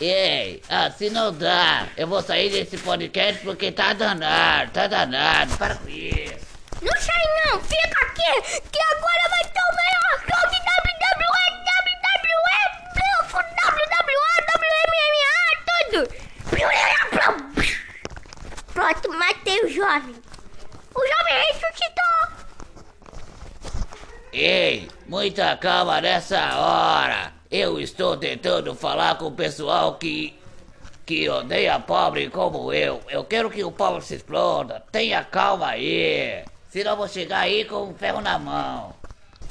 Ei, 0.05 0.61
assim 0.67 1.09
não 1.09 1.31
dá. 1.31 1.87
Eu 1.95 2.07
vou 2.07 2.21
sair 2.21 2.49
desse 2.49 2.77
podcast 2.77 3.41
porque 3.41 3.71
tá 3.71 3.93
danado, 3.93 4.69
tá 4.71 4.85
danado. 4.85 5.57
Para 5.57 5.75
com 5.75 5.87
isso. 5.87 6.45
Não 6.81 6.91
sai 6.99 7.23
não, 7.45 7.61
fica 7.61 8.05
aqui, 8.05 8.59
que 8.69 8.79
agora 8.97 9.29
vai 9.29 9.45
ter 9.45 9.61
o 9.61 9.71
melhor 9.79 10.19
show 10.19 10.43
de 10.49 10.57
WWE, 10.59 11.45
WWE, 11.71 12.59
Blanco, 12.93 13.37
WWE, 13.63 14.35
WMMA, 14.91 15.39
tudo. 15.71 16.03
Pronto, 18.73 19.07
matei 19.17 19.63
o 19.63 19.69
jovem. 19.69 20.15
O 20.93 20.99
jovem 20.99 21.35
ressuscitou. 21.47 22.27
Ei, 24.33 24.89
muita 25.07 25.55
calma 25.55 26.01
nessa 26.01 26.57
hora. 26.57 27.32
Eu 27.53 27.79
estou 27.79 28.17
tentando 28.17 28.73
falar 28.73 29.15
com 29.19 29.27
o 29.27 29.31
pessoal 29.31 29.99
que 29.99 30.35
que 31.05 31.29
odeia 31.29 31.79
pobre 31.79 32.27
como 32.31 32.73
eu. 32.73 32.99
Eu 33.07 33.23
quero 33.25 33.47
que 33.51 33.63
o 33.63 33.71
pobre 33.71 34.01
se 34.01 34.15
exploda. 34.15 34.83
Tenha 34.91 35.23
calma 35.23 35.67
aí. 35.67 36.43
Senão 36.71 36.97
vou 36.97 37.07
chegar 37.07 37.41
aí 37.41 37.63
com 37.65 37.91
o 37.91 37.93
ferro 37.93 38.21
na 38.21 38.39
mão. 38.39 38.95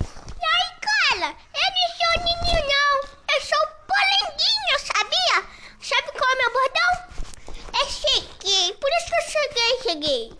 E 0.00 0.44
aí, 0.44 0.72
cara? 0.80 1.32
Eu 1.54 1.68
não 1.76 1.88
sou 1.96 2.24
ninho, 2.24 2.60
não. 2.66 2.92
Eu 3.36 3.40
sou 3.40 3.68
polenguinho, 3.86 4.76
sabia? 4.80 5.46
Sabe 5.80 6.10
qual 6.18 6.28
é 6.28 6.34
o 6.34 6.38
meu 6.38 6.50
bordão? 6.58 6.90
É 7.72 7.86
cheguei. 7.86 8.72
Por 8.80 8.90
isso 8.90 9.06
que 9.06 9.14
eu 9.14 9.26
cheguei, 9.30 9.78
cheguei. 9.84 10.32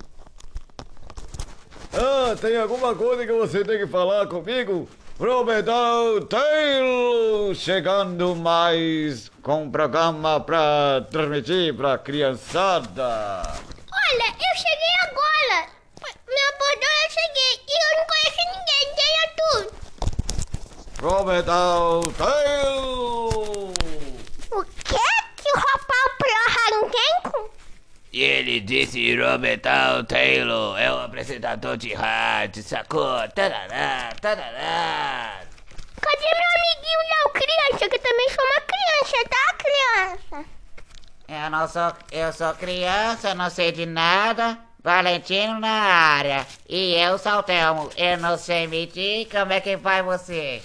Ah, 1.92 2.35
tem 2.40 2.57
alguma 2.57 2.92
coisa 2.97 3.25
que 3.25 3.33
você 3.33 3.64
tem 3.64 3.78
que 3.78 3.87
falar 3.87 4.26
comigo? 4.26 4.88
Prometão 5.23 6.21
Taylor 6.26 7.55
chegando 7.55 8.35
mais 8.35 9.31
com 9.41 9.62
um 9.62 9.71
programa 9.71 10.41
pra 10.41 11.07
transmitir 11.12 11.73
pra 11.76 11.97
criançada. 11.97 13.43
Olha, 13.47 14.26
eu 14.26 14.57
cheguei 14.57 14.95
agora. 15.05 15.69
Meu 16.26 16.50
bordão 16.59 16.95
eu 17.05 17.11
cheguei. 17.12 17.55
E 17.69 17.73
eu 17.79 17.91
não 17.99 18.07
conheço 18.11 18.43
ninguém. 18.50 18.85
Quem 18.97 19.12
é 19.23 19.26
tu? 19.38 19.50
Prometão 20.97 22.00
Taylor! 22.19 23.71
O 24.50 24.64
que? 24.64 25.07
Que 25.37 25.50
o 25.52 25.57
rapaz 25.57 26.07
pro 26.19 26.33
arranquenco? 26.49 27.38
E 28.12 28.23
ele 28.23 28.61
disse 28.61 29.16
Robertal 29.16 30.04
Taylor 30.04 30.78
é 30.78 30.92
o 30.92 31.00
apresentador 31.00 31.78
de 31.78 31.95
rádio, 31.95 32.62
sacou? 32.62 33.26
Tarará, 33.31 34.12
tarará. 34.21 35.40
Cadê 35.99 36.23
meu 36.23 36.50
amiguinho 36.57 36.99
Léo, 37.09 37.33
criança? 37.33 37.88
Que 37.88 37.97
eu 37.97 38.02
também 38.02 38.28
sou 38.28 38.45
uma 38.45 38.61
criança, 38.61 39.28
tá, 39.31 39.54
criança? 39.54 40.49
Eu 41.26 41.50
não 41.50 41.66
sou, 41.66 41.97
eu 42.12 42.33
sou 42.35 42.54
criança, 42.54 43.35
não 43.35 43.49
sei 43.49 43.73
de 43.73 43.87
nada. 43.87 44.59
Valentino 44.85 45.59
na 45.59 45.71
área. 45.71 46.47
E 46.69 46.95
eu, 46.97 47.16
Saltelmo, 47.16 47.88
eu 47.97 48.19
não 48.19 48.37
sei 48.37 48.66
mentir. 48.66 49.26
Como 49.31 49.54
é 49.54 49.61
que 49.61 49.76
vai 49.76 50.02
você? 50.02 50.61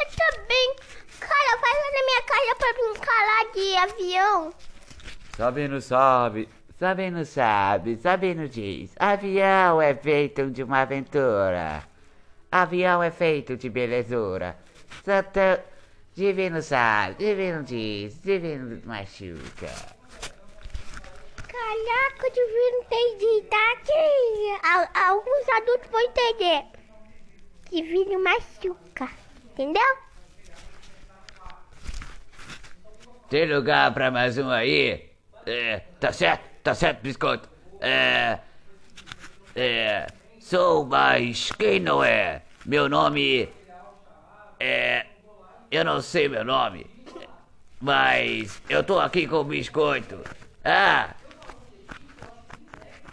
Eu 0.00 0.06
também. 0.16 0.76
Cara, 1.20 1.60
vai 1.60 1.72
lá 1.74 1.90
na 1.92 2.04
minha 2.06 2.22
casa 2.22 2.54
pra 2.58 2.72
brincar 2.72 3.22
lá 3.24 3.44
de 3.52 3.76
avião. 3.76 4.54
Sabe 5.36 5.66
não 5.68 5.80
sabe, 5.80 6.48
sabe 6.78 7.10
não 7.10 7.24
sabe, 7.24 7.96
sabe 7.96 8.34
não 8.34 8.46
diz. 8.46 8.94
Avião 8.98 9.82
é 9.82 9.94
feito 9.94 10.50
de 10.50 10.62
uma 10.62 10.82
aventura. 10.82 11.82
Avião 12.50 13.02
é 13.02 13.10
feito 13.10 13.56
de 13.56 13.68
belezura. 13.68 14.56
Santa, 15.04 15.64
divino 16.14 16.62
sabe, 16.62 17.16
divino 17.16 17.64
diz, 17.64 18.22
divino 18.22 18.80
machuca. 18.84 19.66
Caraca, 21.48 22.26
o 22.26 22.30
divino 22.30 22.84
entendi, 22.84 23.42
tá. 23.48 23.64
Al- 24.72 25.10
Alguns 25.10 25.48
adultos 25.56 25.90
vão 25.90 26.00
entender. 26.00 26.64
Divino 27.70 28.22
machuca, 28.22 29.10
entendeu? 29.52 29.82
Tem 33.28 33.52
lugar 33.52 33.92
pra 33.92 34.12
mais 34.12 34.38
um 34.38 34.48
aí? 34.48 35.12
É, 35.46 35.80
tá 36.00 36.12
certo, 36.12 36.44
tá 36.62 36.74
certo, 36.74 37.00
biscoito. 37.02 37.48
É. 37.80 38.38
É. 39.54 40.12
Sou, 40.40 40.84
mas 40.86 41.50
quem 41.52 41.80
não 41.80 42.02
é? 42.02 42.42
Meu 42.64 42.88
nome. 42.88 43.48
É. 44.58 45.06
Eu 45.70 45.84
não 45.84 46.00
sei 46.00 46.28
meu 46.28 46.44
nome. 46.44 46.86
Mas 47.80 48.62
eu 48.68 48.82
tô 48.82 48.98
aqui 48.98 49.26
com 49.26 49.36
o 49.36 49.44
biscoito. 49.44 50.24
Ah! 50.64 51.14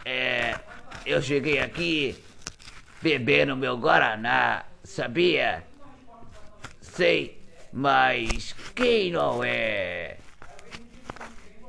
É. 0.05 0.59
Eu 1.05 1.21
cheguei 1.21 1.59
aqui 1.59 2.23
bebendo 3.01 3.55
meu 3.57 3.77
Guaraná, 3.77 4.65
sabia? 4.83 5.63
Sei, 6.79 7.41
mas 7.73 8.55
quem 8.75 9.11
não 9.11 9.43
é? 9.43 10.20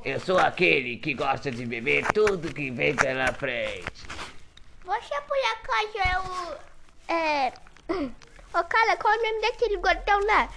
Eu 0.05 0.19
sou 0.19 0.37
aquele 0.37 0.97
que 0.97 1.15
gosta 1.15 1.49
de 1.49 1.65
beber 1.65 2.05
tudo 2.12 2.53
que 2.53 2.73
vem 2.73 2.95
pela 2.97 3.33
frente. 3.33 4.05
Você 4.85 5.21
por 5.23 5.38
acaso 5.53 5.99
é 5.99 6.19
o. 6.19 7.12
É. 7.12 7.53
Ô 8.55 8.65
cara, 8.65 8.97
qual 8.97 9.15
é 9.15 9.17
o 9.17 9.23
nome 9.23 9.41
daquele 9.41 9.77
gordão 9.77 10.27
lá? 10.27 10.49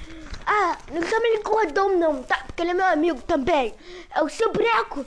Ah, 0.47 0.77
não 0.91 1.01
chama 1.01 1.27
ele 1.27 1.43
gordão 1.43 1.97
não, 1.97 2.23
tá? 2.23 2.43
Porque 2.45 2.63
ele 2.63 2.71
é 2.71 2.73
meu 2.73 2.85
amigo 2.85 3.21
também. 3.21 3.73
É 4.13 4.21
o 4.23 4.27
seu 4.27 4.51
breco. 4.51 5.05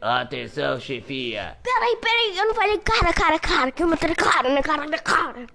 Atenção, 0.00 0.78
chefia. 0.78 1.58
Peraí, 1.62 1.96
peraí, 1.96 2.38
eu 2.38 2.46
não 2.46 2.54
falei 2.54 2.78
cara, 2.78 3.12
cara, 3.12 3.38
cara, 3.40 3.72
que 3.72 3.82
eu 3.82 3.88
matei 3.88 4.14
cara, 4.14 4.48
né? 4.50 4.62
Cara, 4.62 4.86
né? 4.86 4.98
Cara. 4.98 5.46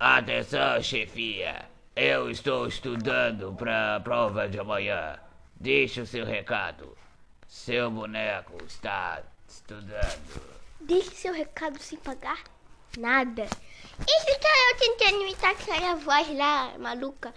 Atenção, 0.00 0.82
chefia. 0.82 1.75
Eu 1.96 2.30
estou 2.30 2.66
estudando 2.66 3.54
para 3.54 3.96
a 3.96 4.00
prova 4.00 4.48
de 4.48 4.58
amanhã. 4.60 5.18
Deixe 5.58 6.00
o 6.00 6.06
seu 6.06 6.26
recado. 6.26 6.96
Seu 7.48 7.90
boneco 7.90 8.62
está 8.66 9.22
estudando. 9.48 10.42
Deixe 10.80 11.10
seu 11.14 11.32
recado 11.32 11.78
sem 11.80 11.98
pagar 11.98 12.38
nada. 12.98 13.44
Esse 13.44 14.38
cara 14.38 14.72
eu 14.72 14.78
tentando 14.78 15.22
imitar 15.22 15.52
aquela 15.52 15.94
voz 15.94 16.36
lá, 16.36 16.76
maluca. 16.78 17.32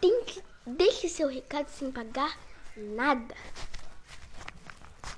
Tem 0.00 0.22
que. 0.24 0.42
Deixe 0.66 1.08
seu 1.08 1.28
recado 1.28 1.68
sem 1.68 1.90
pagar 1.90 2.36
nada. 2.76 3.34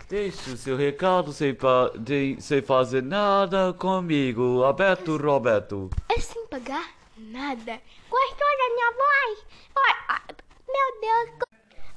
Deixe 0.09 0.51
o 0.51 0.57
seu 0.57 0.77
recado 0.77 1.33
sem, 1.33 1.53
pa- 1.55 1.91
de- 1.99 2.37
sem 2.41 2.63
fazer 2.63 3.03
nada 3.03 3.73
comigo, 3.73 4.63
Alberto 4.63 5.17
Roberto. 5.17 5.91
É 6.09 6.21
sem 6.21 6.47
pagar 6.47 6.95
nada. 7.17 7.81
Gostou 8.09 8.59
da 8.59 8.69
minha 8.75 8.93
voz? 8.93 9.45
Olha, 9.77 10.23
meu 10.69 11.01
Deus. 11.01 11.31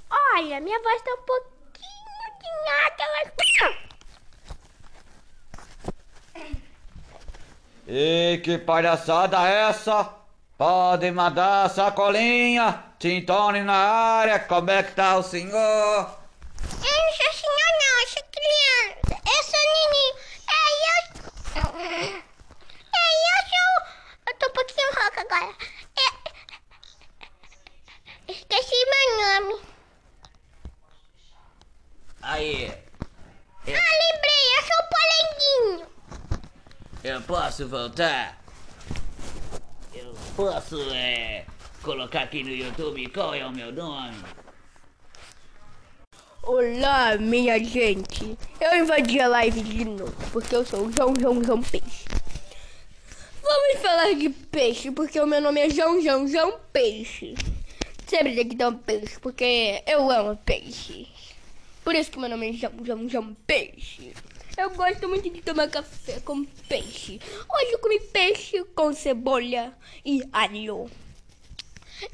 Olha, 0.10 0.60
minha 0.62 0.79
voz 0.82 1.01
tá 1.01 1.13
um 1.13 1.21
pouquinho 1.23 1.60
de 2.39 2.49
nada. 2.65 3.03
E 7.88 8.39
que 8.43 8.58
palhaçada 8.60 9.49
é 9.49 9.69
essa? 9.69 10.13
Pode 10.58 11.10
mandar 11.12 11.69
sacolinha, 11.69 12.84
Tintone 12.99 13.62
na 13.62 13.73
área, 13.73 14.39
como 14.39 14.69
é 14.69 14.84
que 14.84 14.91
tá 14.91 15.17
o 15.17 15.23
senhor? 15.23 15.55
Eu 15.55 16.97
não 16.97 17.13
sou 17.13 17.34
senhor, 17.34 17.71
não. 17.79 17.99
Eu 18.01 18.08
sou 18.08 18.23
criança. 18.29 19.15
Eu 19.25 19.43
sou 19.43 19.63
Nini. 19.73 20.05
É, 20.49 20.62
eu... 20.86 21.01
É, 21.79 22.13
eu 23.25 23.41
sou... 23.49 23.69
Eu 24.27 24.34
tô 24.38 24.45
um 24.47 24.53
pouquinho 24.53 24.91
rouca 24.93 25.19
agora. 25.30 25.56
É... 25.98 26.10
Esqueci 28.32 28.76
meu 28.86 29.08
nome. 29.52 29.62
Aí, 32.22 32.68
Ah, 32.68 32.76
lembrei. 33.65 34.42
Eu 34.58 34.63
sou 34.63 34.80
o 34.82 34.89
Polenguinho. 34.92 35.88
eu 37.04 37.22
posso 37.22 37.68
voltar? 37.68 38.38
Eu 39.94 40.13
posso, 40.36 40.78
é, 40.94 41.46
colocar 41.82 42.24
aqui 42.24 42.44
no 42.44 42.50
YouTube 42.50 43.08
qual 43.10 43.34
é 43.34 43.46
o 43.46 43.52
meu 43.52 43.72
nome? 43.72 44.18
Olá, 46.44 47.18
minha 47.18 47.63
gente. 47.63 48.38
Eu 48.60 48.76
invadi 48.78 49.20
a 49.20 49.28
live 49.28 49.62
de 49.62 49.86
novo, 49.86 50.15
porque 50.32 50.56
eu 50.56 50.65
sou 50.65 50.88
o 50.88 50.92
João 50.92 51.13
João 51.20 51.44
João 51.44 51.62
Peixe. 51.62 52.06
Vamos 53.41 53.82
falar 53.82 54.13
de 54.13 54.30
peixe, 54.30 54.91
porque 54.91 55.19
o 55.19 55.25
meu 55.25 55.41
nome 55.41 55.62
é 55.62 55.69
João 55.69 56.02
João 56.02 56.28
João 56.28 56.60
Peixe. 56.71 57.36
Sempre 58.08 58.36
tem 58.36 58.49
que 58.49 58.56
dar 58.56 58.69
um 58.69 58.78
peixe, 58.78 59.19
porque 59.19 59.84
eu 59.88 60.10
amo 60.10 60.38
peixe. 60.45 61.08
Por 61.84 61.95
isso 61.95 62.12
que 62.12 62.19
meu 62.19 62.30
nome 62.30 62.49
é 62.49 62.54
João 62.54 62.73
João 62.84 63.10
João 63.10 63.38
Peixe. 63.47 64.13
Eu 64.58 64.71
gosto 64.71 65.08
muito 65.08 65.30
de 65.30 65.41
tomar 65.41 65.69
café 65.69 66.19
com 66.19 66.43
peixe. 66.67 67.19
Hoje 67.49 67.71
eu 67.71 67.80
comi 67.80 67.99
peixe 67.99 68.63
com 68.75 68.93
cebola 68.93 69.73
e 70.06 70.21
alho. 70.34 70.89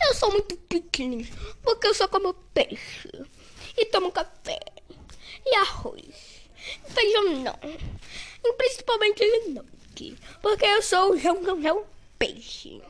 Eu 0.08 0.14
sou 0.14 0.32
muito 0.32 0.56
pequenininho, 0.58 1.28
porque 1.64 1.88
eu 1.88 1.94
só 1.94 2.08
como 2.08 2.34
peixe. 2.54 3.10
E 3.78 3.86
tomo 3.86 4.12
café. 4.12 4.60
E 5.46 5.56
arroz. 5.56 6.46
Feijão 6.88 7.24
não. 7.40 7.60
E 8.44 8.54
principalmente 8.54 9.24
enoque. 9.96 10.18
Porque 10.42 10.66
eu 10.66 10.82
sou 10.82 11.14
o 11.14 11.18
João 11.18 11.62
João 11.62 11.86
Peixe. 12.20 12.82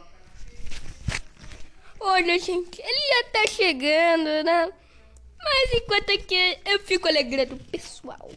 Olha, 1.99 2.37
gente, 2.39 2.81
ele 2.81 3.07
já 3.07 3.29
tá 3.31 3.47
chegando, 3.47 4.43
né? 4.43 4.71
Mas 5.43 5.73
enquanto 5.73 6.11
aqui 6.11 6.57
eu 6.65 6.79
fico 6.79 7.07
alegrando 7.07 7.55
pessoal. 7.71 8.29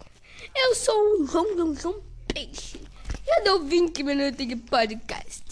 Eu 0.54 0.74
sou 0.74 1.20
o 1.20 1.26
João 1.26 1.74
João 1.74 2.02
Peixe. 2.32 2.80
Já 3.26 3.40
dou 3.44 3.64
20 3.64 4.02
minutos 4.02 4.46
de 4.46 4.56
podcast. 4.56 5.44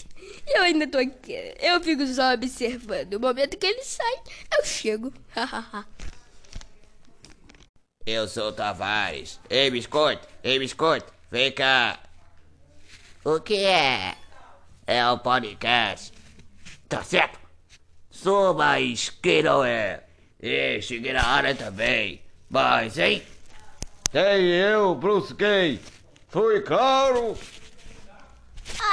E 0.47 0.57
eu 0.57 0.63
ainda 0.63 0.87
tô 0.87 0.97
aqui. 0.97 1.33
Eu 1.59 1.81
fico 1.81 2.05
só 2.07 2.33
observando. 2.33 3.15
O 3.15 3.19
momento 3.19 3.57
que 3.57 3.65
ele 3.65 3.83
sai, 3.83 4.15
eu 4.57 4.65
chego. 4.65 5.13
Eu 8.05 8.25
sou 8.25 8.47
o 8.47 8.53
Tavares. 8.53 9.37
Ei, 9.49 9.69
biscoito, 9.69 10.25
ei, 10.41 10.57
biscoito, 10.57 11.11
vem 11.29 11.51
cá. 11.51 12.06
O 13.27 13.41
que 13.41 13.65
é? 13.65 14.15
É 14.87 15.05
o 15.05 15.17
podcast. 15.17 16.13
Tá 16.87 17.03
certo? 17.03 17.37
Que 19.21 19.43
não 19.43 19.65
é. 19.65 20.01
E 20.41 20.81
cheguei 20.81 21.11
na 21.11 21.27
área 21.27 21.53
também. 21.53 22.23
Mas, 22.49 22.97
hein? 22.97 23.21
Ei, 24.13 24.63
eu, 24.71 24.95
Bruce 24.95 25.33
Gay. 25.33 25.81
Fui 26.29 26.61
claro. 26.61 27.37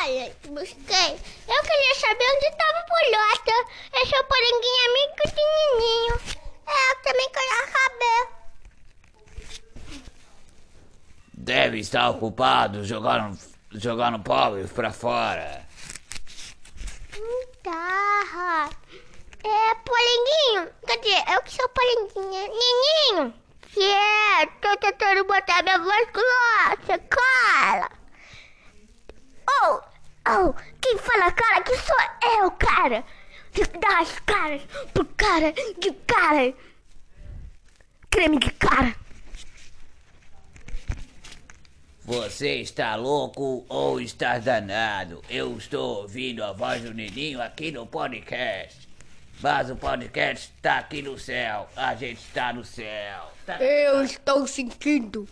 Olha, 0.03 0.33
busquei. 0.49 1.13
Eu 1.47 1.63
queria 1.63 1.95
saber 1.95 2.25
onde 2.35 2.47
estava 2.47 2.81
o 2.81 2.87
Polhota. 2.89 3.71
Esse 4.03 4.17
é 4.17 4.19
o 4.19 4.25
porenguinho 4.25 4.91
amigo 4.91 5.15
pequenininho. 5.23 6.15
É, 6.67 6.91
eu 6.91 6.97
também 7.05 7.31
queria 7.31 7.63
saber. 7.71 8.23
Deve 11.35 11.79
estar 11.79 12.11
ocupado 12.11 12.85
jogando, 12.85 13.39
jogando 13.75 14.19
pobres 14.21 14.71
pra 14.73 14.93
fora. 14.93 15.67
Tá. 17.63 18.71
É, 19.43 19.75
polenguinho. 19.75 20.73
Cadê? 20.87 21.35
Eu 21.35 21.43
que 21.43 21.51
sou 21.53 21.69
polenguinho. 21.69 22.53
Nininho. 22.53 23.35
Que 23.63 23.83
é? 23.83 24.47
Tô 24.61 24.77
tentando 24.77 25.25
botar 25.25 25.63
minha 25.63 25.79
voz 25.79 26.09
grossa. 26.11 26.99
Cala. 27.11 27.91
Oh, 29.63 29.81
oh. 30.29 30.55
Quem 30.81 30.99
fala 30.99 31.33
cara 31.33 31.63
que 31.63 31.77
sou 31.77 31.97
eu, 32.41 32.51
cara. 32.53 33.05
De 33.53 33.63
dar 33.79 34.03
as 34.03 34.19
caras 34.21 34.63
pro 34.93 35.05
cara 35.17 35.53
de 35.53 35.93
cara. 36.07 36.55
Creme 38.11 38.39
de 38.39 38.51
cara. 38.53 38.95
Você 42.05 42.57
está 42.57 42.97
louco 42.97 43.65
ou 43.67 43.99
está 43.99 44.39
danado? 44.39 45.23
Eu 45.31 45.57
estou 45.57 46.03
ouvindo 46.03 46.45
a 46.45 46.53
voz 46.53 46.83
do 46.83 46.93
Nininho 46.93 47.41
aqui 47.41 47.71
no 47.71 47.87
podcast. 47.87 48.87
Mas 49.41 49.71
o 49.71 49.77
podcast 49.77 50.53
está 50.55 50.79
aqui 50.81 51.01
no 51.01 51.19
céu. 51.19 51.67
A 51.75 51.95
gente 51.95 52.19
está 52.21 52.53
no 52.53 52.63
céu. 52.63 53.33
Tá- 53.47 53.57
Eu 53.63 54.05
estou 54.05 54.47
sentindo 54.47 55.27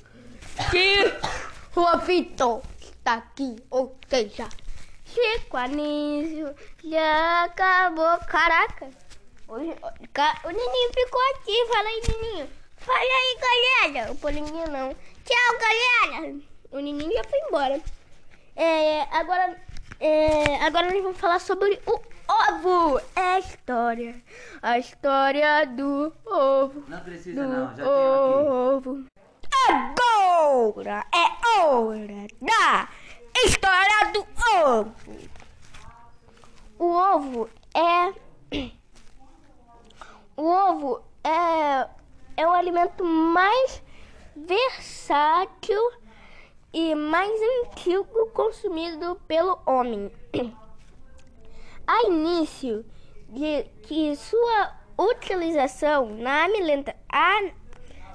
que 0.71 1.13
o 1.79 1.99
Vitor 1.99 2.63
está 2.81 3.15
aqui, 3.17 3.57
ou 3.71 3.95
seja, 4.09 4.49
Chico 5.05 5.59
Anísio 5.59 6.55
já 6.83 7.45
acabou. 7.45 8.17
Caraca, 8.27 8.89
o, 9.47 9.57
o, 9.57 9.59
Nininho 9.61 10.91
ficou 10.95 11.21
aqui. 11.35 11.67
Fala 11.67 11.89
aí, 11.89 12.03
Nininho. 12.09 12.51
Fala 12.79 12.99
aí, 12.99 13.39
galera. 13.93 14.13
O 14.13 14.17
Polinguinho 14.17 14.71
não. 14.71 14.97
Tchau, 15.25 15.59
galera. 15.61 16.52
O 16.73 16.79
Nininho 16.81 17.13
já 17.13 17.23
foi 17.25 17.39
embora. 17.41 17.81
É, 18.57 19.03
agora, 19.15 19.61
é, 20.01 20.57
agora 20.65 20.91
nós 20.91 21.03
vamos 21.03 21.19
falar 21.19 21.39
sobre 21.39 21.79
o 21.87 22.01
ovo. 22.51 22.99
É 23.15 23.21
a 23.21 23.39
história. 23.39 24.23
A 24.63 24.79
história 24.79 25.67
do 25.67 26.13
ovo. 26.25 26.83
Não 26.89 27.01
precisa 27.01 27.47
não, 27.47 27.69
já 27.69 27.75
tenho 27.75 27.89
aqui. 27.89 28.49
ovo. 28.49 29.05
Agora 29.69 31.05
é 31.15 31.59
hora 31.61 32.27
da 32.41 32.89
história 33.45 34.13
do 34.15 34.27
ovo. 34.67 34.95
O 36.79 36.87
ovo 36.87 37.51
é. 37.75 38.73
O 40.35 40.45
ovo 40.49 41.05
é, 41.23 41.87
é 42.39 42.47
o 42.47 42.53
alimento 42.53 43.05
mais 43.05 43.83
versátil 44.35 45.79
e 46.73 46.95
mais 46.95 47.31
antigo 47.65 48.27
consumido 48.33 49.21
pelo 49.29 49.59
homem. 49.67 50.11
A 51.87 52.03
início 52.07 52.85
de 53.29 53.65
que 53.83 54.17
sua 54.17 54.73
utilização 54.97 56.07
na 56.17 56.47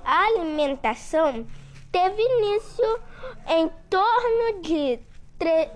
alimentação 0.04 1.46
teve 1.92 2.22
início 2.22 3.00
em 3.48 3.70
torno 3.90 4.62
de 4.62 5.00
tre- 5.38 5.70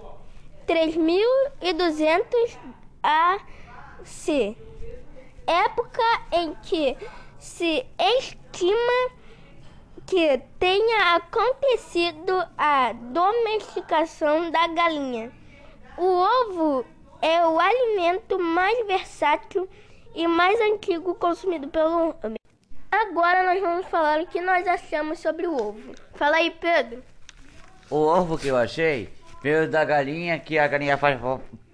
3.200 0.67 2.57
AC, 3.03 4.55
época 5.47 6.03
em 6.31 6.55
que 6.63 6.97
se 7.39 7.85
estima 7.99 9.11
que 10.11 10.41
tenha 10.59 11.15
acontecido 11.15 12.45
a 12.57 12.91
domesticação 12.91 14.51
da 14.51 14.67
galinha. 14.67 15.31
O 15.97 16.03
ovo 16.03 16.85
é 17.21 17.47
o 17.47 17.57
alimento 17.57 18.37
mais 18.37 18.85
versátil 18.85 19.69
e 20.13 20.27
mais 20.27 20.59
antigo 20.59 21.15
consumido 21.15 21.69
pelo 21.69 22.09
homem. 22.21 22.35
Agora 22.91 23.43
nós 23.43 23.61
vamos 23.61 23.87
falar 23.87 24.19
o 24.19 24.27
que 24.27 24.41
nós 24.41 24.67
achamos 24.67 25.17
sobre 25.19 25.47
o 25.47 25.55
ovo. 25.55 25.95
Fala 26.15 26.35
aí, 26.35 26.51
Pedro. 26.51 27.01
O 27.89 27.95
ovo 27.95 28.37
que 28.37 28.49
eu 28.49 28.57
achei 28.57 29.07
veio 29.41 29.71
da 29.71 29.85
galinha 29.85 30.37
que 30.39 30.59
a 30.59 30.67
galinha 30.67 30.97
faz. 30.97 31.17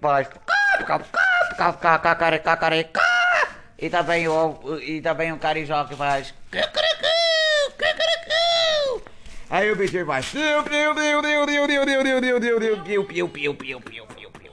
faz. 0.00 0.28
E 3.76 3.90
também 3.90 4.28
o 4.28 4.32
ovo, 4.32 4.78
e 4.78 5.00
também 5.00 5.32
o 5.32 5.38
carijó 5.38 5.84
que 5.86 5.96
faz. 5.96 6.32
Aí 9.50 9.70
o 9.70 9.76
bichinho 9.76 10.04
faz. 10.04 10.30
Piu, 10.30 10.62
piu, 10.62 10.94
piu, 10.94 11.22
piu, 11.22 11.46
piu, 11.46 11.66
piu, 11.66 11.86
piu, 11.86 12.20
piu, 12.20 12.20
piu, 12.20 12.40
piu, 12.40 12.60
piu. 12.60 12.82
Piu, 12.84 13.04
piu, 13.04 13.28
piu, 13.28 13.54
piu, 13.54 13.80
piu, 13.80 14.30
piu. 14.30 14.52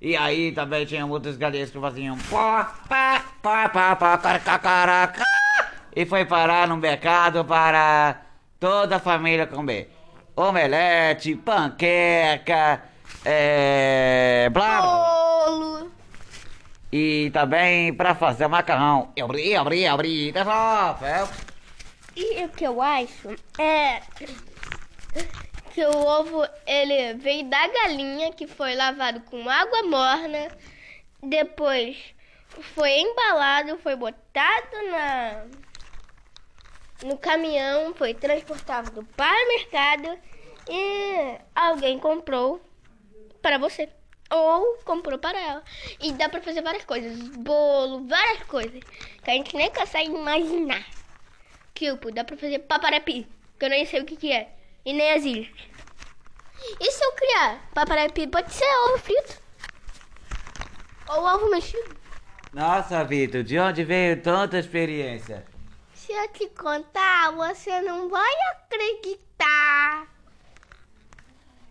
E 0.00 0.16
aí 0.16 0.50
também 0.52 0.86
tinha 0.86 1.04
outras 1.06 1.36
galinhas 1.36 1.70
que 1.70 1.78
faziam 1.78 2.16
pó, 2.30 2.64
pá, 2.88 3.22
pá, 3.42 3.68
pá, 3.68 3.94
pá, 3.94 4.18
caracaraca. 4.18 5.22
E 5.94 6.06
foi 6.06 6.24
parar 6.24 6.66
no 6.66 6.76
mercado 6.76 7.44
para 7.44 8.22
toda 8.58 8.96
a 8.96 9.00
família 9.00 9.46
comer. 9.46 9.92
Omelete, 10.34 11.36
panqueca, 11.36 12.82
é. 13.24 14.48
blá. 14.50 14.80
Bolo. 14.80 15.90
E 16.90 17.30
também 17.32 17.92
para 17.92 18.14
fazer 18.14 18.48
macarrão. 18.48 19.10
Eu 19.14 19.26
abri, 19.26 19.54
abri, 19.54 19.86
abri. 19.86 20.32
All, 20.36 20.96
folks. 20.96 21.49
E 22.22 22.44
o 22.44 22.50
que 22.50 22.66
eu 22.66 22.82
acho 22.82 23.34
é 23.58 24.02
que 25.72 25.82
o 25.86 25.96
ovo 26.06 26.46
ele 26.66 27.14
veio 27.14 27.48
da 27.48 27.66
galinha 27.66 28.30
que 28.30 28.46
foi 28.46 28.74
lavado 28.74 29.20
com 29.22 29.48
água 29.48 29.84
morna, 29.84 30.48
depois 31.22 31.96
foi 32.74 32.90
embalado, 32.98 33.78
foi 33.78 33.96
botado 33.96 34.76
na 34.90 35.46
no 37.06 37.16
caminhão, 37.16 37.94
foi 37.94 38.12
transportado 38.12 39.02
para 39.16 39.42
o 39.42 39.48
mercado 39.48 40.18
e 40.68 41.38
alguém 41.54 41.98
comprou 41.98 42.60
para 43.40 43.56
você 43.56 43.88
ou 44.30 44.76
comprou 44.84 45.18
para 45.18 45.40
ela. 45.40 45.64
E 45.98 46.12
dá 46.12 46.28
para 46.28 46.42
fazer 46.42 46.60
várias 46.60 46.84
coisas, 46.84 47.18
bolo, 47.38 48.06
várias 48.06 48.42
coisas 48.42 48.78
que 49.24 49.30
a 49.30 49.32
gente 49.32 49.56
nem 49.56 49.70
consegue 49.70 50.10
imaginar. 50.10 50.99
Tipo, 51.80 52.12
dá 52.12 52.22
pra 52.22 52.36
fazer 52.36 52.58
paparapi, 52.58 53.26
que 53.58 53.64
eu 53.64 53.70
nem 53.70 53.86
sei 53.86 54.02
o 54.02 54.04
que, 54.04 54.14
que 54.14 54.30
é. 54.30 54.52
E 54.84 54.92
nem 54.92 55.12
existe. 55.12 55.72
E 56.78 56.90
se 56.92 57.02
eu 57.02 57.12
criar 57.12 57.70
paparapi, 57.72 58.26
pode 58.26 58.52
ser 58.52 58.66
ovo 58.84 58.98
frito. 58.98 59.40
Ou 61.08 61.24
ovo 61.24 61.50
mexido. 61.50 61.96
Nossa, 62.52 63.02
Vitor, 63.02 63.42
de 63.42 63.58
onde 63.58 63.82
veio 63.82 64.20
tanta 64.20 64.58
experiência? 64.58 65.46
Se 65.94 66.12
eu 66.12 66.28
te 66.28 66.48
contar, 66.48 67.30
você 67.30 67.80
não 67.80 68.10
vai 68.10 68.34
acreditar. 68.50 70.06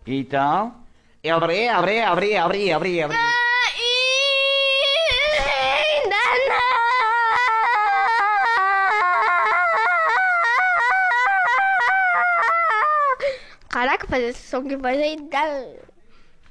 Então, 0.07 0.83
eu 1.23 1.35
abri, 1.35 1.67
abri, 1.67 2.01
abri, 2.01 2.35
abri, 2.35 2.71
abri, 2.73 3.03
abri. 3.03 3.15
Ainda 3.15 3.48
Caraca, 13.79 14.05
fazer 14.07 14.31
esse 14.31 14.45
som 14.45 14.61
de 14.61 14.75
voz 14.75 14.99
aí 14.99 15.15
dá, 15.29 15.45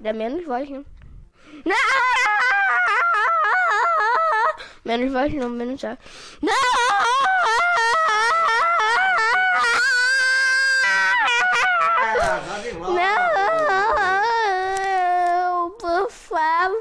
dá 0.01 0.15
menos 0.15 0.47
voz, 0.47 0.67
né? 0.71 0.83
Não! 1.63 1.77
Menos 4.83 5.13
voz 5.13 5.35
não, 5.35 5.51
menos 5.51 5.83
voz. 5.83 5.99
Não! 6.41 6.55
Não! 12.95 13.29
Por 15.73 16.11
favor! 16.11 16.79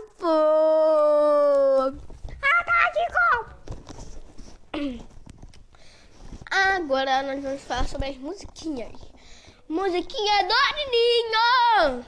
Agora 6.50 7.24
nós 7.24 7.44
vamos 7.44 7.62
falar 7.64 7.86
sobre 7.86 8.08
as 8.08 8.16
musiquinhas. 8.16 9.07
Musiquinha 9.70 10.44
do 10.46 10.56
Nininho. 10.78 12.06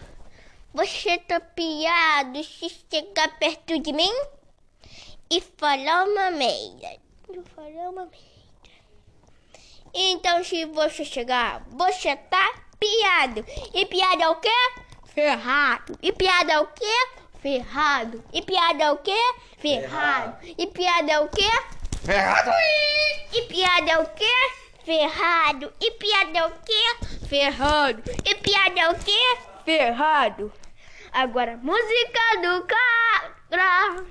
Você 0.73 1.17
tá 1.17 1.41
piado 1.41 2.41
se 2.41 2.69
chegar 2.89 3.37
perto 3.37 3.77
de 3.79 3.91
mim 3.91 4.13
e 5.29 5.41
falar 5.41 6.05
uma 6.05 6.31
merda. 6.31 7.01
Eu 7.27 7.43
falar 7.43 7.89
uma 7.89 8.05
merda. 8.05 8.29
Então, 9.93 10.41
se 10.41 10.63
você 10.67 11.03
chegar, 11.03 11.65
você 11.67 12.15
tá 12.15 12.61
piado. 12.79 13.45
E 13.73 13.85
piada 13.87 14.23
é 14.23 14.29
o 14.29 14.35
quê? 14.35 14.71
Ferrado. 15.13 15.99
E 16.01 16.13
piada 16.13 16.53
é 16.53 16.59
o 16.61 16.67
quê? 16.67 17.07
Ferrado. 17.41 18.23
E 18.31 18.41
piada 18.41 18.83
é 18.85 18.91
o 18.91 18.97
quê? 18.99 19.33
Ferrado. 19.57 20.37
E 20.57 20.65
piada 20.65 21.11
é 21.11 21.19
o 21.19 21.27
quê? 21.27 21.51
Ferrado. 22.05 22.51
E 23.33 23.41
piada 23.41 23.91
é 23.91 23.99
o 23.99 24.05
quê? 24.11 24.68
Ferrado. 24.89 25.71
E 25.79 25.91
piada 25.91 26.39
é 26.39 26.45
o 26.47 26.49
quê? 26.65 27.27
Ferrado. 27.27 28.01
E 28.25 28.33
piada 28.33 28.79
é 28.79 28.89
o 28.89 28.95
quê? 28.95 29.37
Ferrado. 29.63 30.51
Agora, 31.11 31.57
música 31.57 32.19
do 32.41 32.65
cara. 32.65 34.03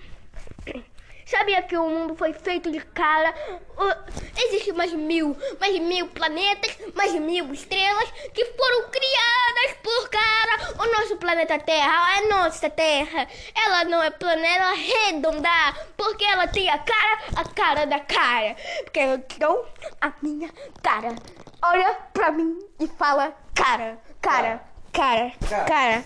Sabia 1.29 1.61
que 1.61 1.77
o 1.77 1.87
mundo 1.87 2.15
foi 2.15 2.33
feito 2.33 2.71
de 2.71 2.81
cara? 2.81 3.35
Uh, 3.77 4.29
Existem 4.45 4.73
mais 4.73 4.95
mil, 4.95 5.37
mais 5.61 5.79
mil 5.79 6.09
planetas, 6.09 6.75
mais 6.95 7.13
mil 7.17 7.53
estrelas 7.53 8.11
que 8.33 8.47
foram 8.47 8.89
criadas 8.89 9.77
por 9.83 10.09
cara. 10.09 10.73
O 10.83 10.87
nosso 10.87 11.19
planeta 11.19 11.59
Terra, 11.59 12.17
a 12.17 12.23
nossa 12.29 12.71
Terra, 12.71 13.29
ela 13.55 13.85
não 13.85 14.03
é 14.03 14.09
planeta, 14.09 14.73
redonda, 14.73 15.77
porque 15.99 16.25
ela 16.25 16.49
tem 16.49 16.71
a 16.71 16.79
cara, 16.79 17.19
a 17.37 17.45
cara 17.45 17.87
da 17.87 18.01
cara. 18.01 18.57
Porque 18.85 18.99
eu 18.99 19.19
dou 19.39 19.69
a 20.01 20.11
minha 20.23 20.49
cara. 20.83 21.15
Olha 21.61 21.95
pra 22.15 22.33
mim 22.33 22.59
e 22.81 22.89
fala 22.89 23.37
cara, 23.55 23.99
cara, 24.23 24.63
cara, 24.93 25.33
cara, 25.47 26.05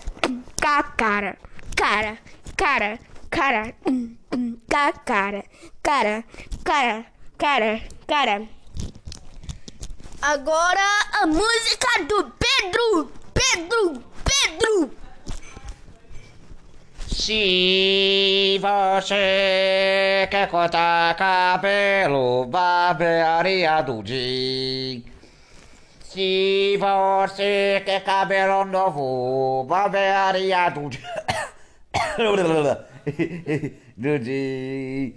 cara, 0.59 0.97
cara, 0.97 0.97
cara, 0.97 1.37
cara. 1.77 2.17
cara 2.57 3.12
hum, 3.87 4.15
hum, 4.33 4.57
ca- 4.69 4.93
cara, 4.93 5.43
cara, 5.81 6.23
cara, 6.63 7.05
cara, 7.37 7.81
cara. 8.07 8.47
Agora 10.21 10.79
a 11.21 11.25
música 11.27 12.03
do 12.07 12.31
Pedro, 12.39 13.11
Pedro, 13.33 14.03
Pedro. 14.23 14.91
Se 17.07 18.59
você 18.61 20.27
quer 20.29 20.47
cortar 20.49 21.15
cabelo, 21.15 22.45
barbearia 22.45 23.81
do 23.81 24.05
Jim. 24.05 25.03
Se 26.03 26.77
você 26.77 27.81
quer 27.83 28.03
cabelo 28.03 28.63
novo, 28.65 29.65
barbearia 29.67 30.69
do 30.69 30.91
Jim. 30.91 31.01
do. 33.97 35.15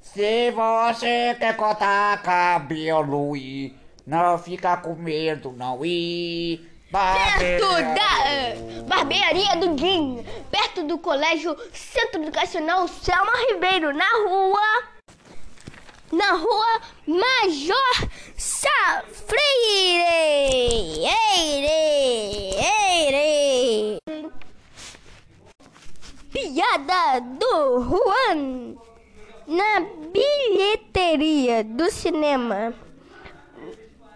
Se 0.00 0.50
você 0.50 1.34
quer 1.38 1.56
cortar 1.56 2.20
cabelo 2.22 3.36
e 3.36 3.74
não 4.06 4.36
fica 4.38 4.76
com 4.76 4.94
medo, 4.94 5.52
não 5.52 5.84
ir. 5.84 6.68
Perto 6.92 7.70
da 7.94 8.52
do- 8.54 8.84
barbearia 8.84 9.56
do 9.56 9.78
Jim, 9.78 10.22
perto 10.50 10.82
do 10.84 10.98
colégio 10.98 11.56
Centro 11.72 12.20
Educacional 12.22 12.86
Selma 12.86 13.32
Ribeiro, 13.48 13.94
na 13.94 14.04
rua, 14.28 14.82
na 16.12 16.32
rua 16.32 16.80
Major 17.06 18.08
Safreire. 18.36 20.04
Eire, 21.34 22.56
eire. 22.58 23.51
Piada 26.32 27.20
do 27.20 27.80
Juan 27.82 28.76
na 29.46 29.80
bilheteria 30.12 31.62
do 31.62 31.90
cinema 31.90 32.72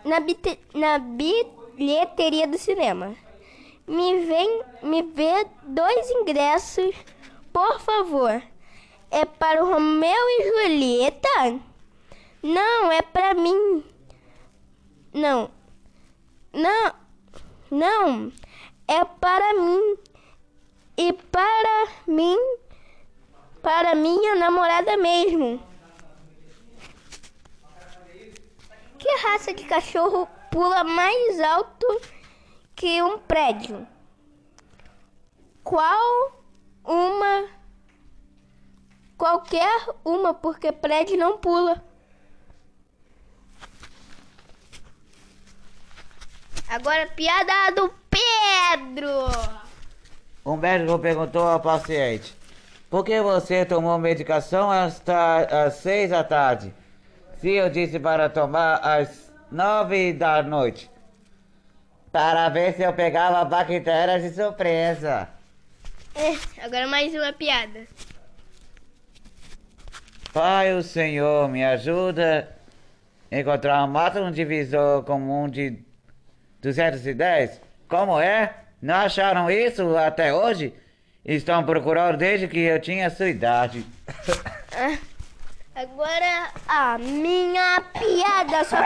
na, 0.05 0.21
bite- 0.21 0.61
na 0.75 0.99
bilheteria 0.99 2.47
do 2.47 2.57
cinema. 2.59 3.15
Me 3.87 4.25
vem, 4.25 4.63
me 4.83 5.03
vê 5.03 5.47
dois 5.65 6.11
ingressos, 6.11 6.95
por 7.53 7.81
favor. 7.81 8.43
É 9.11 9.25
para 9.25 9.63
o 9.65 9.69
Romeu 9.69 10.11
e 10.11 10.45
Julieta? 10.69 11.61
Não, 12.43 12.91
é 12.91 13.03
para 13.03 13.35
mim. 13.35 13.85
Não. 15.13 15.51
Não. 16.53 16.95
Não. 17.71 18.33
É 18.89 19.05
para 19.05 19.55
mim. 19.55 19.97
E 20.97 21.13
para 21.13 21.89
mim, 22.07 22.39
para 23.63 23.95
minha 23.95 24.35
namorada 24.37 24.97
mesmo. 24.97 25.61
Que 28.99 29.09
raça 29.19 29.53
de 29.53 29.65
cachorro 29.65 30.27
pula 30.51 30.83
mais 30.85 31.39
alto 31.41 31.87
que 32.75 33.03
um 33.03 33.19
prédio? 33.19 33.87
Qual 35.63 36.43
uma? 36.83 37.49
Qualquer 39.19 39.87
uma, 40.05 40.33
porque 40.33 40.73
prédio 40.73 41.19
não 41.19 41.39
pula. 41.39 41.85
Agora 46.69 47.07
piada 47.09 47.73
do 47.75 47.95
Pedro. 48.11 49.66
Um 50.47 50.57
médico 50.57 50.97
perguntou 51.01 51.43
ao 51.43 51.59
paciente: 51.59 52.33
Por 52.89 53.05
que 53.05 53.21
você 53.21 53.65
tomou 53.65 53.99
medicação 53.99 54.71
às, 54.71 55.03
às 55.51 55.75
seis 55.75 56.11
da 56.11 56.23
tarde? 56.23 56.73
Se 57.39 57.51
eu 57.51 57.69
disse 57.69 57.99
para 57.99 58.29
tomar 58.29 58.77
às 58.77 59.33
nove 59.51 60.13
da 60.13 60.45
noite. 60.45 60.89
Para 62.13 62.49
ver 62.49 62.75
se 62.75 62.83
eu 62.83 62.93
pegava 62.93 63.45
bactérias 63.45 64.23
de 64.23 64.31
surpresa. 64.31 65.29
É, 66.15 66.65
agora 66.65 66.87
mais 66.87 67.13
uma 67.13 67.33
piada. 67.33 67.85
Pai, 70.33 70.73
o 70.75 70.83
Senhor 70.83 71.49
me 71.49 71.65
ajuda 71.65 72.57
a 73.33 73.39
encontrar 73.39 73.85
um 73.85 74.25
um 74.25 74.31
divisor 74.31 75.03
comum 75.03 75.49
de 75.49 75.77
210? 76.63 77.61
Como 77.89 78.21
é? 78.21 78.66
Não 78.81 78.95
acharam 78.95 79.51
isso 79.51 79.97
até 79.97 80.35
hoje? 80.35 80.75
Estão 81.25 81.65
procurando 81.65 82.19
desde 82.19 82.47
que 82.47 82.61
eu 82.61 82.81
tinha 82.81 83.11
sua 83.11 83.29
idade. 83.29 83.85
Agora 85.75 86.53
a 86.69 86.97
minha 86.99 87.83
piada 87.93 88.65
só. 88.65 88.77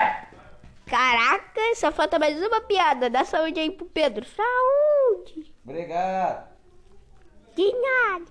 Caraca, 0.87 1.61
só 1.77 1.93
falta 1.93 2.19
mais 2.19 2.37
uma 2.43 2.61
piada. 2.63 3.09
Dá 3.09 3.25
saúde 3.25 3.61
aí 3.61 3.71
pro 3.71 3.87
Pedro. 3.87 4.27
Saúde! 4.27 5.53
Obrigado. 5.65 6.49
De 7.55 7.73
nada. 7.73 8.25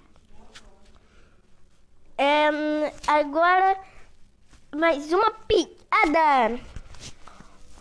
É, 2.18 2.92
agora, 3.08 3.78
mais 4.76 5.14
uma 5.14 5.32
piada. 5.32 6.60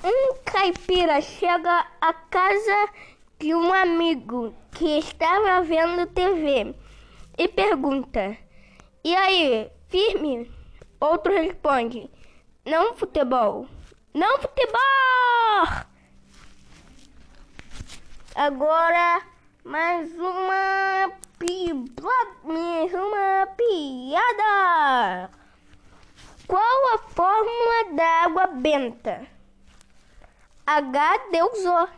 Um 0.04 0.34
caipira 0.44 1.20
chega 1.20 1.86
à 2.00 2.12
casa 2.12 2.88
de 3.38 3.54
um 3.54 3.72
amigo 3.72 4.54
que 4.72 4.98
estava 4.98 5.62
vendo 5.62 6.06
TV 6.06 6.74
e 7.36 7.48
pergunta: 7.48 8.36
E 9.04 9.14
aí, 9.14 9.70
firme? 9.88 10.50
Outro 11.00 11.32
responde: 11.32 12.10
Não 12.64 12.96
futebol. 12.96 13.66
Não 14.12 14.38
futebol! 14.38 14.78
Agora, 18.34 19.22
mais 19.64 20.12
uma 20.18 21.12
mais 22.44 22.92
uma 22.92 23.46
piada. 23.56 25.30
Qual 26.46 26.94
a 26.94 26.98
fórmula 26.98 27.94
da 27.94 28.24
água 28.24 28.46
benta? 28.48 29.26
H2O. 30.66 31.97